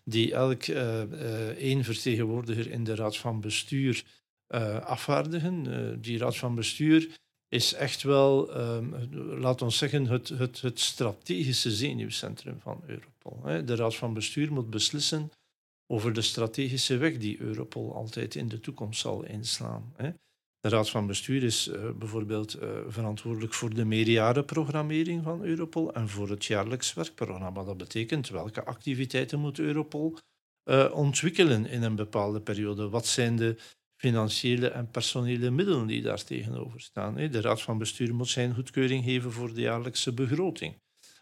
die 0.05 0.35
elk 0.35 0.67
uh, 0.67 1.01
één 1.49 1.85
vertegenwoordiger 1.85 2.71
in 2.71 2.85
de 2.85 2.95
Raad 2.95 3.17
van 3.17 3.41
Bestuur 3.41 4.05
afvaardigen. 4.83 5.99
die 6.01 6.19
Raad 6.19 6.37
van 6.37 6.55
Bestuur 6.55 7.09
is 7.49 7.73
echt 7.73 8.03
wel, 8.03 8.51
laat 9.39 9.63
ons 9.63 9.79
zeggen, 9.79 10.07
het, 10.07 10.29
het, 10.29 10.61
het 10.61 10.81
strategische 10.81 11.71
zenuwcentrum 11.71 12.61
van 12.61 12.83
Europol. 12.87 13.41
Hè. 13.45 13.65
De 13.65 13.75
Raad 13.75 13.97
van 13.97 14.15
Bestuur 14.15 14.53
moet 14.53 14.71
beslissen 14.71 15.31
over 15.87 16.13
de 16.13 16.23
strategische 16.23 16.97
weg 16.97 17.19
die 17.19 17.41
Europol 17.41 17.95
altijd 17.95 18.35
in 18.35 18.49
de 18.49 18.61
toekomst 18.61 19.01
zal 19.01 19.25
inslaan. 19.25 19.95
De 20.61 20.69
Raad 20.69 20.91
van 20.91 21.07
Bestuur 21.07 21.43
is 21.43 21.69
uh, 21.69 21.91
bijvoorbeeld 21.91 22.63
uh, 22.63 22.69
verantwoordelijk 22.89 23.55
voor 23.55 23.75
de 23.75 23.85
meerjarenprogrammering 23.85 25.23
van 25.23 25.45
Europol 25.45 25.95
en 25.95 26.09
voor 26.09 26.29
het 26.29 26.45
jaarlijks 26.45 26.95
werkprogramma. 26.95 27.65
Dat 27.65 27.77
betekent 27.77 28.29
welke 28.29 28.65
activiteiten 28.65 29.41
moet 29.41 29.59
Europol 29.59 30.19
uh, 30.65 30.91
ontwikkelen 30.95 31.67
in 31.67 31.83
een 31.83 31.97
bepaalde 31.97 32.41
periode? 32.41 32.89
Wat 32.89 33.07
zijn 33.07 33.37
de 33.37 33.57
financiële 34.01 34.69
en 34.69 34.91
personele 34.91 35.51
middelen 35.51 35.87
die 35.87 36.03
daar 36.03 36.25
tegenover 36.25 36.81
staan? 36.81 37.15
De 37.15 37.41
Raad 37.41 37.63
van 37.63 37.79
Bestuur 37.79 38.15
moet 38.15 38.29
zijn 38.29 38.55
goedkeuring 38.55 39.05
geven 39.05 39.33
voor 39.33 39.55
de 39.55 39.61
jaarlijkse 39.61 40.13
begroting 40.13 40.77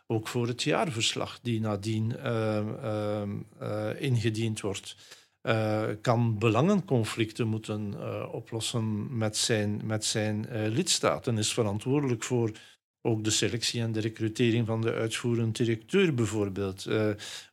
ook 0.06 0.28
voor 0.28 0.46
het 0.46 0.62
jaarverslag 0.62 1.40
die 1.42 1.60
nadien 1.60 2.12
uh, 2.16 3.22
uh, 3.62 3.88
ingediend 3.98 4.60
wordt. 4.60 4.96
Uh, 5.42 5.82
kan 6.00 6.38
belangenconflicten 6.38 7.46
moeten 7.46 7.94
oplossen 8.32 9.16
met 9.16 9.36
zijn, 9.36 9.80
met 9.84 10.04
zijn 10.04 10.46
lidstaten, 10.68 11.38
is 11.38 11.52
verantwoordelijk 11.52 12.22
voor 12.22 12.50
ook 13.02 13.24
de 13.24 13.30
selectie 13.30 13.80
en 13.80 13.92
de 13.92 14.00
recrutering 14.00 14.66
van 14.66 14.80
de 14.80 14.92
uitvoerend 14.92 15.56
directeur 15.56 16.14
bijvoorbeeld. 16.14 16.86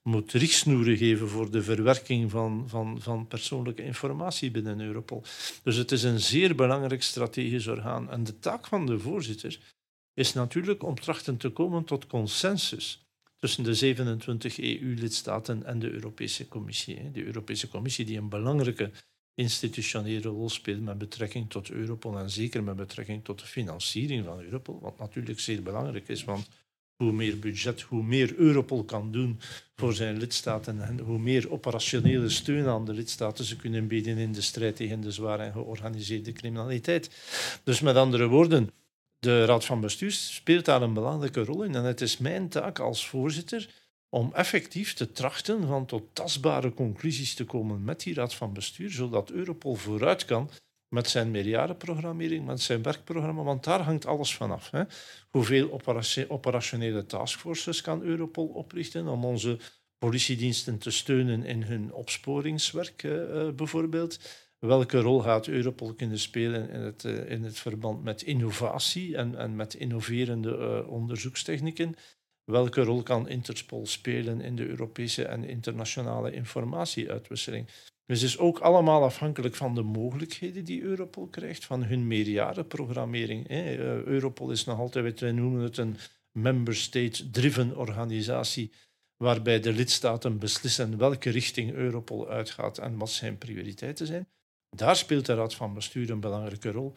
moet 0.04 0.32
richtsnoeren 0.32 0.98
geven 0.98 1.30
voor 1.30 1.52
de 1.52 1.64
verwerking 1.64 2.32
van, 2.32 2.64
van, 2.68 3.02
van 3.02 3.28
persoonlijke 3.28 3.84
informatie 3.84 4.52
binnen 4.52 4.82
Europol. 4.82 5.24
Dus 5.64 5.76
het 5.76 5.92
is 5.92 6.04
een 6.04 6.20
zeer 6.20 6.56
belangrijk 6.56 7.04
strategisch 7.04 7.68
orgaan. 7.68 8.10
En 8.10 8.24
de 8.24 8.40
taak 8.40 8.68
van 8.68 8.86
de 8.86 9.00
voorzitter 9.00 9.60
is 10.14 10.34
natuurlijk 10.34 10.84
om 10.84 11.00
trachten 11.00 11.38
te 11.38 11.50
komen 11.50 11.84
tot 11.84 12.08
consensus 12.08 13.06
tussen 13.38 13.64
de 13.64 13.74
27 13.74 14.60
EU-lidstaten 14.60 15.66
en 15.66 15.80
de 15.80 15.92
Europese 15.92 16.48
Commissie. 16.48 17.12
De 17.12 17.24
Europese 17.24 17.68
Commissie 17.68 18.06
die 18.06 18.18
een 18.18 18.30
belangrijke 18.30 18.92
institutionele 19.34 20.28
rol 20.28 20.50
speelt 20.50 20.82
met 20.82 20.98
betrekking 20.98 21.50
tot 21.50 21.70
Europol 21.70 22.18
en 22.18 22.30
zeker 22.30 22.64
met 22.64 22.76
betrekking 22.76 23.24
tot 23.24 23.40
de 23.40 23.46
financiering 23.46 24.26
van 24.26 24.42
Europol, 24.42 24.80
wat 24.80 24.98
natuurlijk 24.98 25.40
zeer 25.40 25.64
belangrijk 25.64 26.08
is, 26.08 26.24
want 26.24 26.48
hoe 26.96 27.12
meer 27.12 27.40
budget, 27.40 27.82
hoe 27.82 28.04
meer 28.04 28.36
Europol 28.36 28.84
kan 28.84 29.12
doen 29.12 29.40
voor 29.76 29.94
zijn 29.94 30.18
lidstaten 30.18 30.82
en 30.82 31.00
hoe 31.00 31.20
meer 31.20 31.52
operationele 31.52 32.30
steun 32.30 32.68
aan 32.68 32.86
de 32.86 32.94
lidstaten 32.94 33.46
ze 33.46 33.56
kunnen 33.56 33.88
bieden 33.88 34.18
in 34.18 34.32
de 34.32 34.42
strijd 34.42 34.76
tegen 34.76 35.02
de 35.02 35.12
zware 35.12 35.44
en 35.44 35.52
georganiseerde 35.52 36.32
criminaliteit. 36.32 37.10
Dus 37.64 37.80
met 37.80 37.96
andere 37.96 38.28
woorden, 38.28 38.70
de 39.22 39.46
Raad 39.46 39.66
van 39.66 39.82
Bestuur 39.82 40.12
speelt 40.12 40.66
daar 40.66 40.82
een 40.82 40.94
belangrijke 40.94 41.44
rol 41.44 41.64
in. 41.64 41.76
En 41.76 41.84
het 41.84 42.02
is 42.02 42.18
mijn 42.18 42.50
taak 42.50 42.80
als 42.80 43.08
voorzitter 43.08 43.70
om 44.10 44.34
effectief 44.34 44.94
te 44.94 45.12
trachten 45.12 45.68
van 45.68 45.86
tot 45.86 46.04
tastbare 46.14 46.74
conclusies 46.74 47.34
te 47.34 47.46
komen 47.46 47.84
met 47.84 48.00
die 48.04 48.14
Raad 48.14 48.34
van 48.34 48.54
Bestuur, 48.54 48.92
zodat 48.92 49.30
Europol 49.30 49.76
vooruit 49.76 50.26
kan 50.26 50.50
met 50.88 51.10
zijn 51.10 51.32
meerjarenprogrammering, 51.32 52.46
met 52.46 52.62
zijn 52.62 52.82
werkprogramma, 52.82 53.44
want 53.44 53.64
daar 53.64 53.82
hangt 53.82 54.06
alles 54.06 54.36
vanaf. 54.36 54.72
Hè. 54.72 54.84
Hoeveel 55.30 55.72
operationele 56.28 57.06
taskforces 57.06 57.82
kan 57.82 58.02
Europol 58.02 58.48
oprichten 58.48 59.08
om 59.08 59.26
onze 59.26 59.58
politiediensten 59.98 60.78
te 60.78 60.92
steunen 60.92 61.46
in 61.46 61.64
hun 61.64 61.94
opsporingswerk 61.94 63.04
uh, 63.04 63.50
bijvoorbeeld? 63.50 64.20
Welke 64.66 65.00
rol 65.00 65.20
gaat 65.20 65.48
Europol 65.48 65.94
kunnen 65.94 66.20
spelen 66.20 66.70
in 66.70 66.80
het, 66.80 67.04
uh, 67.04 67.32
in 67.32 67.44
het 67.44 67.60
verband 67.60 68.04
met 68.04 68.22
innovatie 68.22 69.16
en, 69.16 69.36
en 69.36 69.56
met 69.56 69.74
innoverende 69.74 70.58
uh, 70.58 70.90
onderzoekstechnieken? 70.90 71.96
Welke 72.44 72.82
rol 72.82 73.04
kan 73.04 73.30
Interpol 73.30 73.86
spelen 73.86 74.42
in 74.42 74.56
de 74.56 74.68
Europese 74.68 75.26
en 75.26 75.44
internationale 75.44 76.32
informatieuitwisseling? 76.32 77.68
Dus 78.06 78.22
het 78.22 78.30
is 78.30 78.38
ook 78.38 78.60
allemaal 78.60 79.04
afhankelijk 79.04 79.56
van 79.56 79.76
de 79.76 79.82
mogelijkheden 79.82 80.66
die 80.66 80.82
Europol 80.82 81.28
krijgt, 81.28 81.66
van 81.66 81.84
hun 81.84 82.08
meerjarenprogrammering. 82.08 83.48
Eh, 83.48 83.78
Europol 84.04 84.52
is 84.52 84.66
nog 84.66 84.80
altijd, 84.80 85.20
wij 85.20 85.32
noemen 85.32 85.62
het 85.62 85.78
een 85.78 85.98
member 86.32 86.76
state-driven 86.76 87.78
organisatie, 87.78 88.72
waarbij 89.18 89.60
de 89.60 89.74
lidstaten 89.74 90.40
beslissen 90.40 90.98
welke 90.98 91.30
richting 91.30 91.72
Europol 91.72 92.30
uitgaat 92.30 92.78
en 92.78 92.98
wat 92.98 93.10
zijn 93.10 93.38
prioriteiten 93.38 94.08
zijn. 94.08 94.28
Daar 94.76 94.96
speelt 94.96 95.26
de 95.26 95.34
Raad 95.34 95.56
van 95.56 95.74
Bestuur 95.74 96.10
een 96.10 96.20
belangrijke 96.20 96.72
rol. 96.72 96.94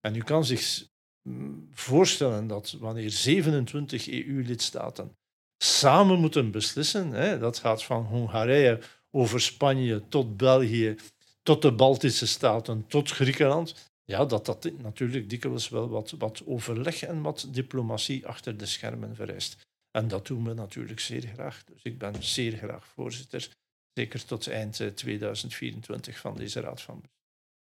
En 0.00 0.14
u 0.14 0.22
kan 0.22 0.44
zich 0.44 0.86
mm, 1.22 1.68
voorstellen 1.72 2.46
dat 2.46 2.70
wanneer 2.70 3.10
27 3.10 4.08
EU-lidstaten 4.10 5.16
samen 5.64 6.20
moeten 6.20 6.50
beslissen, 6.50 7.10
hè, 7.10 7.38
dat 7.38 7.58
gaat 7.58 7.84
van 7.84 8.04
Hongarije 8.04 8.80
over 9.10 9.40
Spanje 9.40 10.08
tot 10.08 10.36
België, 10.36 10.96
tot 11.42 11.62
de 11.62 11.72
Baltische 11.72 12.26
Staten, 12.26 12.86
tot 12.86 13.10
Griekenland, 13.10 13.92
ja, 14.04 14.24
dat 14.24 14.46
dat 14.46 14.70
natuurlijk 14.78 15.30
dikwijls 15.30 15.68
wel 15.68 15.88
wat, 15.88 16.10
wat 16.10 16.42
overleg 16.46 17.02
en 17.02 17.22
wat 17.22 17.48
diplomatie 17.50 18.26
achter 18.26 18.56
de 18.56 18.66
schermen 18.66 19.14
vereist. 19.14 19.66
En 19.90 20.08
dat 20.08 20.26
doen 20.26 20.44
we 20.44 20.54
natuurlijk 20.54 21.00
zeer 21.00 21.22
graag. 21.22 21.64
Dus 21.64 21.82
ik 21.82 21.98
ben 21.98 22.22
zeer 22.22 22.56
graag 22.56 22.86
voorzitter, 22.86 23.48
zeker 23.92 24.24
tot 24.24 24.48
eind 24.48 24.82
2024 24.94 26.14
eh, 26.14 26.20
van 26.20 26.36
deze 26.36 26.60
Raad 26.60 26.82
van 26.82 27.02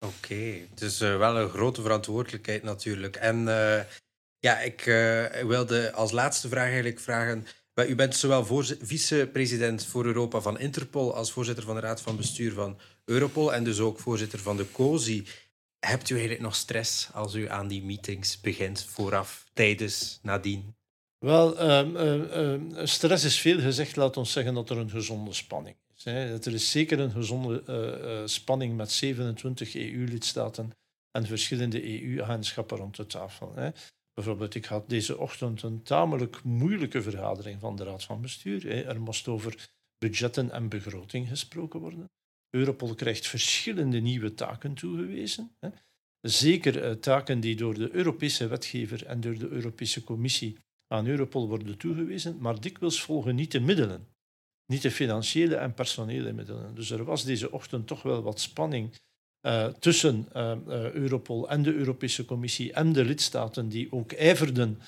Oké, 0.04 0.14
okay. 0.16 0.68
dus 0.74 1.00
uh, 1.00 1.16
wel 1.16 1.36
een 1.36 1.48
grote 1.48 1.82
verantwoordelijkheid 1.82 2.62
natuurlijk. 2.62 3.16
En 3.16 3.46
uh, 3.46 3.80
ja, 4.38 4.60
ik 4.60 4.86
uh, 4.86 5.26
wilde 5.28 5.92
als 5.92 6.10
laatste 6.10 6.48
vraag 6.48 6.66
eigenlijk 6.66 7.00
vragen 7.00 7.46
u 7.82 7.94
bent 7.94 8.16
zowel 8.16 8.44
vice-president 8.80 9.86
voor 9.86 10.04
Europa 10.04 10.40
van 10.40 10.58
Interpol 10.58 11.14
als 11.14 11.32
voorzitter 11.32 11.64
van 11.64 11.74
de 11.74 11.80
Raad 11.80 12.00
van 12.00 12.16
Bestuur 12.16 12.52
van 12.52 12.78
Europol 13.04 13.54
en 13.54 13.64
dus 13.64 13.78
ook 13.78 13.98
voorzitter 13.98 14.38
van 14.38 14.56
de 14.56 14.70
COSI. 14.72 15.26
Hebt 15.78 16.10
u 16.10 16.12
eigenlijk 16.14 16.42
nog 16.42 16.54
stress 16.54 17.08
als 17.12 17.34
u 17.34 17.48
aan 17.48 17.68
die 17.68 17.84
meetings 17.84 18.40
begint, 18.40 18.84
vooraf, 18.84 19.44
tijdens, 19.52 20.18
nadien? 20.22 20.74
Wel, 21.18 21.70
um, 21.70 21.96
um, 21.96 22.86
stress 22.86 23.24
is 23.24 23.40
veel 23.40 23.60
gezegd. 23.60 23.96
Laat 23.96 24.16
ons 24.16 24.32
zeggen 24.32 24.54
dat 24.54 24.70
er 24.70 24.78
een 24.78 24.90
gezonde 24.90 25.32
spanning. 25.32 25.76
Er 26.04 26.52
is 26.52 26.70
zeker 26.70 26.98
een 26.98 27.10
gezonde 27.10 27.62
uh, 27.68 28.20
uh, 28.20 28.26
spanning 28.26 28.76
met 28.76 28.90
27 28.90 29.74
EU-lidstaten 29.76 30.70
en 31.10 31.26
verschillende 31.26 32.02
EU-agentschappen 32.02 32.76
rond 32.76 32.96
de 32.96 33.06
tafel. 33.06 33.54
Hè. 33.54 33.70
Bijvoorbeeld, 34.14 34.54
ik 34.54 34.64
had 34.64 34.88
deze 34.88 35.18
ochtend 35.18 35.62
een 35.62 35.82
tamelijk 35.82 36.42
moeilijke 36.42 37.02
vergadering 37.02 37.60
van 37.60 37.76
de 37.76 37.84
Raad 37.84 38.04
van 38.04 38.20
Bestuur. 38.20 38.86
Er 38.86 39.00
moest 39.00 39.28
over 39.28 39.72
budgetten 39.98 40.50
en 40.50 40.68
begroting 40.68 41.28
gesproken 41.28 41.80
worden. 41.80 42.10
Europol 42.50 42.94
krijgt 42.94 43.26
verschillende 43.26 44.00
nieuwe 44.00 44.34
taken 44.34 44.74
toegewezen. 44.74 45.56
Zeker 46.20 46.82
eh, 46.82 46.92
taken 46.92 47.40
die 47.40 47.56
door 47.56 47.74
de 47.74 47.94
Europese 47.94 48.46
wetgever 48.46 49.06
en 49.06 49.20
door 49.20 49.38
de 49.38 49.48
Europese 49.48 50.04
Commissie 50.04 50.58
aan 50.86 51.06
Europol 51.06 51.48
worden 51.48 51.78
toegewezen, 51.78 52.38
maar 52.38 52.60
dikwijls 52.60 53.02
volgen 53.02 53.34
niet 53.34 53.52
de 53.52 53.60
middelen. 53.60 54.13
Niet 54.66 54.82
de 54.82 54.90
financiële 54.90 55.54
en 55.54 55.74
personele 55.74 56.32
middelen. 56.32 56.74
Dus 56.74 56.90
er 56.90 57.04
was 57.04 57.24
deze 57.24 57.52
ochtend 57.52 57.86
toch 57.86 58.02
wel 58.02 58.22
wat 58.22 58.40
spanning 58.40 58.94
uh, 59.46 59.66
tussen 59.66 60.28
uh, 60.36 60.90
Europol 60.92 61.48
en 61.48 61.62
de 61.62 61.74
Europese 61.74 62.24
Commissie 62.24 62.72
en 62.72 62.92
de 62.92 63.04
lidstaten 63.04 63.68
die 63.68 63.92
ook 63.92 64.12
ijverden 64.12 64.80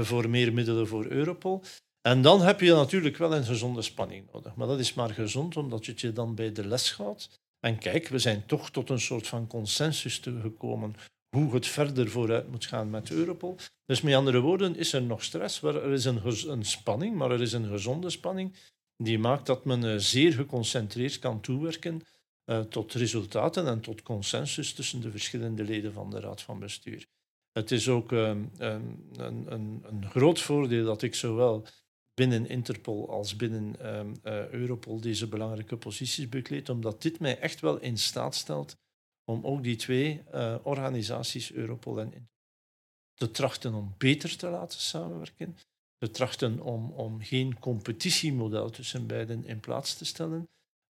voor 0.00 0.30
meer 0.30 0.52
middelen 0.52 0.86
voor 0.86 1.06
Europol. 1.06 1.62
En 2.08 2.22
dan 2.22 2.40
heb 2.40 2.60
je 2.60 2.72
natuurlijk 2.72 3.16
wel 3.16 3.34
een 3.34 3.44
gezonde 3.44 3.82
spanning 3.82 4.28
nodig. 4.32 4.54
Maar 4.54 4.66
dat 4.66 4.78
is 4.78 4.94
maar 4.94 5.10
gezond 5.10 5.56
omdat 5.56 5.84
je 5.84 5.92
het 5.92 6.00
je 6.00 6.12
dan 6.12 6.34
bij 6.34 6.52
de 6.52 6.66
les 6.66 6.90
gaat. 6.90 7.30
En 7.60 7.78
kijk, 7.78 8.08
we 8.08 8.18
zijn 8.18 8.46
toch 8.46 8.70
tot 8.70 8.90
een 8.90 9.00
soort 9.00 9.26
van 9.26 9.46
consensus 9.46 10.20
gekomen 10.40 10.94
hoe 11.36 11.54
het 11.54 11.66
verder 11.66 12.10
vooruit 12.10 12.50
moet 12.50 12.66
gaan 12.66 12.90
met 12.90 13.10
Europol. 13.10 13.56
Dus 13.84 14.00
met 14.00 14.14
andere 14.14 14.40
woorden, 14.40 14.76
is 14.76 14.92
er 14.92 15.02
nog 15.02 15.24
stress, 15.24 15.62
er 15.62 15.92
is 15.92 16.04
een, 16.04 16.20
een 16.48 16.64
spanning, 16.64 17.16
maar 17.16 17.30
er 17.30 17.40
is 17.40 17.52
een 17.52 17.66
gezonde 17.66 18.10
spanning 18.10 18.54
die 19.02 19.18
maakt 19.18 19.46
dat 19.46 19.64
men 19.64 20.00
zeer 20.00 20.32
geconcentreerd 20.32 21.18
kan 21.18 21.40
toewerken 21.40 22.02
uh, 22.48 22.60
tot 22.60 22.92
resultaten 22.92 23.66
en 23.66 23.80
tot 23.80 24.02
consensus 24.02 24.72
tussen 24.72 25.00
de 25.00 25.10
verschillende 25.10 25.64
leden 25.64 25.92
van 25.92 26.10
de 26.10 26.20
Raad 26.20 26.42
van 26.42 26.58
Bestuur. 26.58 27.06
Het 27.52 27.70
is 27.70 27.88
ook 27.88 28.12
uh, 28.12 28.28
een, 28.56 29.10
een, 29.16 29.82
een, 29.82 30.06
groot 30.08 30.40
voordeel 30.40 30.84
dat 30.84 31.02
ik 31.02 31.14
zowel 31.14 31.66
binnen 32.14 32.48
Interpol 32.48 33.10
als 33.10 33.36
binnen 33.36 33.76
uh, 34.24 34.48
Europol 34.48 35.00
deze 35.00 35.28
belangrijke 35.28 35.76
posities 35.76 36.28
bekleed, 36.28 36.68
omdat 36.68 37.02
dit 37.02 37.20
mij 37.20 37.38
echt 37.38 37.60
wel 37.60 37.80
in 37.80 37.98
staat 37.98 38.34
stelt 38.34 38.76
om 39.24 39.46
ook 39.46 39.62
die 39.62 39.76
twee 39.76 40.22
organisaties, 40.62 41.52
Europol 41.52 41.98
en 41.98 42.04
Interpol, 42.04 42.36
te 43.14 43.30
trachten 43.30 43.74
om 43.74 43.94
beter 43.98 44.36
te 44.36 44.48
laten 44.48 44.80
samenwerken, 44.80 45.56
te 45.98 46.10
trachten 46.10 46.60
om, 46.60 46.90
om 46.90 47.22
geen 47.22 47.58
competitiemodel 47.58 48.70
tussen 48.70 49.06
beiden 49.06 49.44
in 49.44 49.60
plaats 49.60 49.94
te 49.94 50.04
stellen, 50.04 50.48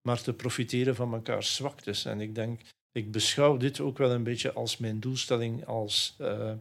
maar 0.08 0.22
te 0.22 0.32
profiteren 0.32 0.94
van 0.94 1.14
elkaars 1.14 1.54
zwaktes. 1.54 2.04
En 2.04 2.20
ik 2.20 2.34
denk, 2.34 2.60
ik 2.92 3.12
beschouw 3.12 3.56
dit 3.56 3.80
ook 3.80 3.98
wel 3.98 4.10
een 4.10 4.22
beetje 4.22 4.52
als 4.52 4.76
mijn 4.76 5.00
doelstelling 5.00 5.66
als, 5.66 6.16
uh, 6.20 6.52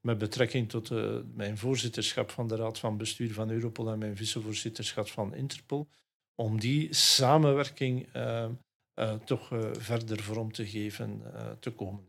met 0.00 0.18
betrekking 0.18 0.68
tot 0.68 0.90
uh, 0.90 1.18
mijn 1.34 1.58
voorzitterschap 1.58 2.30
van 2.30 2.48
de 2.48 2.56
Raad 2.56 2.78
van 2.78 2.96
Bestuur 2.96 3.32
van 3.32 3.50
Europol 3.50 3.90
en 3.90 3.98
mijn 3.98 4.16
vicevoorzitterschap 4.16 5.08
van 5.08 5.34
Interpol, 5.34 5.88
om 6.34 6.60
die 6.60 6.94
samenwerking 6.94 8.14
uh, 8.16 8.50
toch 9.24 9.48
verder 9.72 10.22
vorm 10.22 10.52
te 10.52 10.66
geven 10.66 11.22
te 11.60 11.70
komen. 11.70 12.06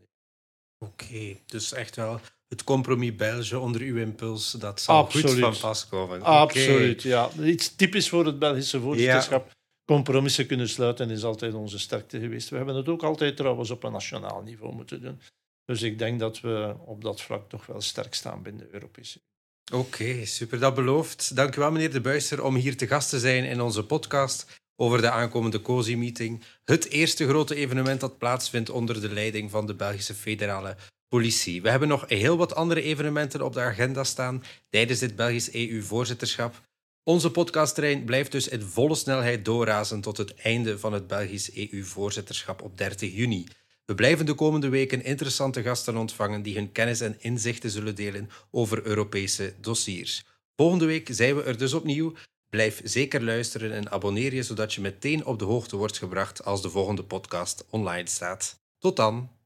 Oké, 0.86 1.40
dus 1.46 1.72
echt 1.72 1.96
wel 1.96 2.20
het 2.50 2.64
compromis 2.64 3.16
Belge 3.16 3.60
onder 3.60 3.82
uw 3.82 3.98
impuls, 3.98 4.52
dat 4.52 4.82
zal 4.82 4.98
Absoluut. 4.98 5.30
goed 5.30 5.40
van 5.40 5.58
pas 5.60 5.88
komen. 5.88 6.22
Absoluut, 6.22 7.02
ja. 7.02 7.30
Iets 7.44 7.76
typisch 7.76 8.10
voor 8.10 8.26
het 8.26 8.40
Belgische 8.40 8.80
voorzitterschap 8.80 9.52
compromissen 9.86 10.48
kunnen 10.48 10.70
sluiten 10.70 11.10
is 11.10 11.24
altijd 11.24 11.54
onze 11.54 11.80
sterkte 11.80 12.20
geweest. 12.20 12.50
We 12.50 12.56
hebben 12.56 12.76
het 12.76 12.90
ook 12.90 13.04
altijd 13.04 13.38
trouwens 13.38 13.70
op 13.70 13.84
een 13.84 13.92
nationaal 13.92 14.42
niveau 14.42 14.76
moeten 14.76 15.02
doen. 15.02 15.22
Dus 15.66 15.82
ik 15.82 16.00
denk 16.00 16.20
dat 16.20 16.42
we 16.42 16.76
op 16.86 17.04
dat 17.04 17.22
vlak 17.22 17.50
toch 17.50 17.66
wel 17.66 17.82
sterk 17.82 18.14
staan 18.14 18.42
binnen 18.42 18.68
de 18.68 18.74
Europese 18.74 19.20
Oké, 19.74 20.26
super. 20.26 20.60
Dat 20.60 20.76
belooft. 20.76 21.36
Dank 21.36 21.56
u 21.56 21.60
wel, 21.60 21.72
meneer 21.72 21.92
De 21.92 22.02
Buister, 22.02 22.44
om 22.44 22.56
hier 22.56 22.78
te 22.78 22.88
gast 22.88 23.10
te 23.10 23.20
zijn 23.20 23.44
in 23.44 23.62
onze 23.62 23.86
podcast 23.86 24.62
over 24.76 25.02
de 25.02 25.10
aankomende 25.10 25.62
COSI-meeting. 25.62 26.44
Het 26.64 26.90
eerste 26.90 27.28
grote 27.28 27.56
evenement 27.56 28.00
dat 28.00 28.18
plaatsvindt 28.18 28.70
onder 28.70 29.02
de 29.02 29.14
leiding 29.14 29.52
van 29.52 29.66
de 29.66 29.76
Belgische 29.76 30.14
federale 30.14 30.76
politie. 31.10 31.62
We 31.62 31.70
hebben 31.70 31.88
nog 31.88 32.04
heel 32.08 32.38
wat 32.38 32.56
andere 32.56 32.82
evenementen 32.82 33.42
op 33.42 33.54
de 33.54 33.60
agenda 33.60 34.04
staan 34.04 34.44
tijdens 34.70 35.00
dit 35.00 35.16
Belgisch 35.16 35.54
EU-voorzitterschap. 35.54 36.62
Onze 37.04 37.32
podcasttrein 37.32 38.04
blijft 38.04 38.32
dus 38.32 38.48
in 38.48 38.62
volle 38.62 38.96
snelheid 38.96 39.46
doorrazen 39.46 40.02
tot 40.02 40.18
het 40.18 40.36
einde 40.36 40.80
van 40.80 40.94
het 40.94 41.08
Belgisch 41.08 41.56
EU-voorzitterschap 41.56 42.62
op 42.62 42.78
30 42.78 43.16
juni. 43.16 43.48
We 43.86 43.96
blijven 43.96 44.26
de 44.26 44.34
komende 44.34 44.70
weken 44.70 45.04
interessante 45.04 45.62
gasten 45.62 45.98
ontvangen 45.98 46.42
die 46.42 46.56
hun 46.56 46.72
kennis 46.72 47.02
en 47.02 47.16
inzichten 47.20 47.70
zullen 47.70 47.96
delen 47.96 48.30
over 48.52 48.86
Europese 48.86 49.54
dossiers. 49.62 50.26
Volgende 50.56 50.86
week 50.86 51.08
zijn 51.12 51.36
we 51.36 51.44
er 51.44 51.58
dus 51.58 51.74
opnieuw. 51.74 52.14
Blijf 52.50 52.82
zeker 52.84 53.24
luisteren 53.24 53.72
en 53.72 53.92
abonneer 53.92 54.34
je 54.34 54.44
zodat 54.44 54.74
je 54.74 54.82
meteen 54.82 55.26
op 55.26 55.40
de 55.40 55.46
hoogte 55.46 55.76
wordt 55.76 55.98
gebracht 55.98 56.46
als 56.46 56.62
de 56.62 56.70
volgende 56.70 57.04
podcast 57.04 57.66
online 57.70 58.10
staat. 58.10 58.60
Tot 58.80 58.96
dan! 58.96 59.39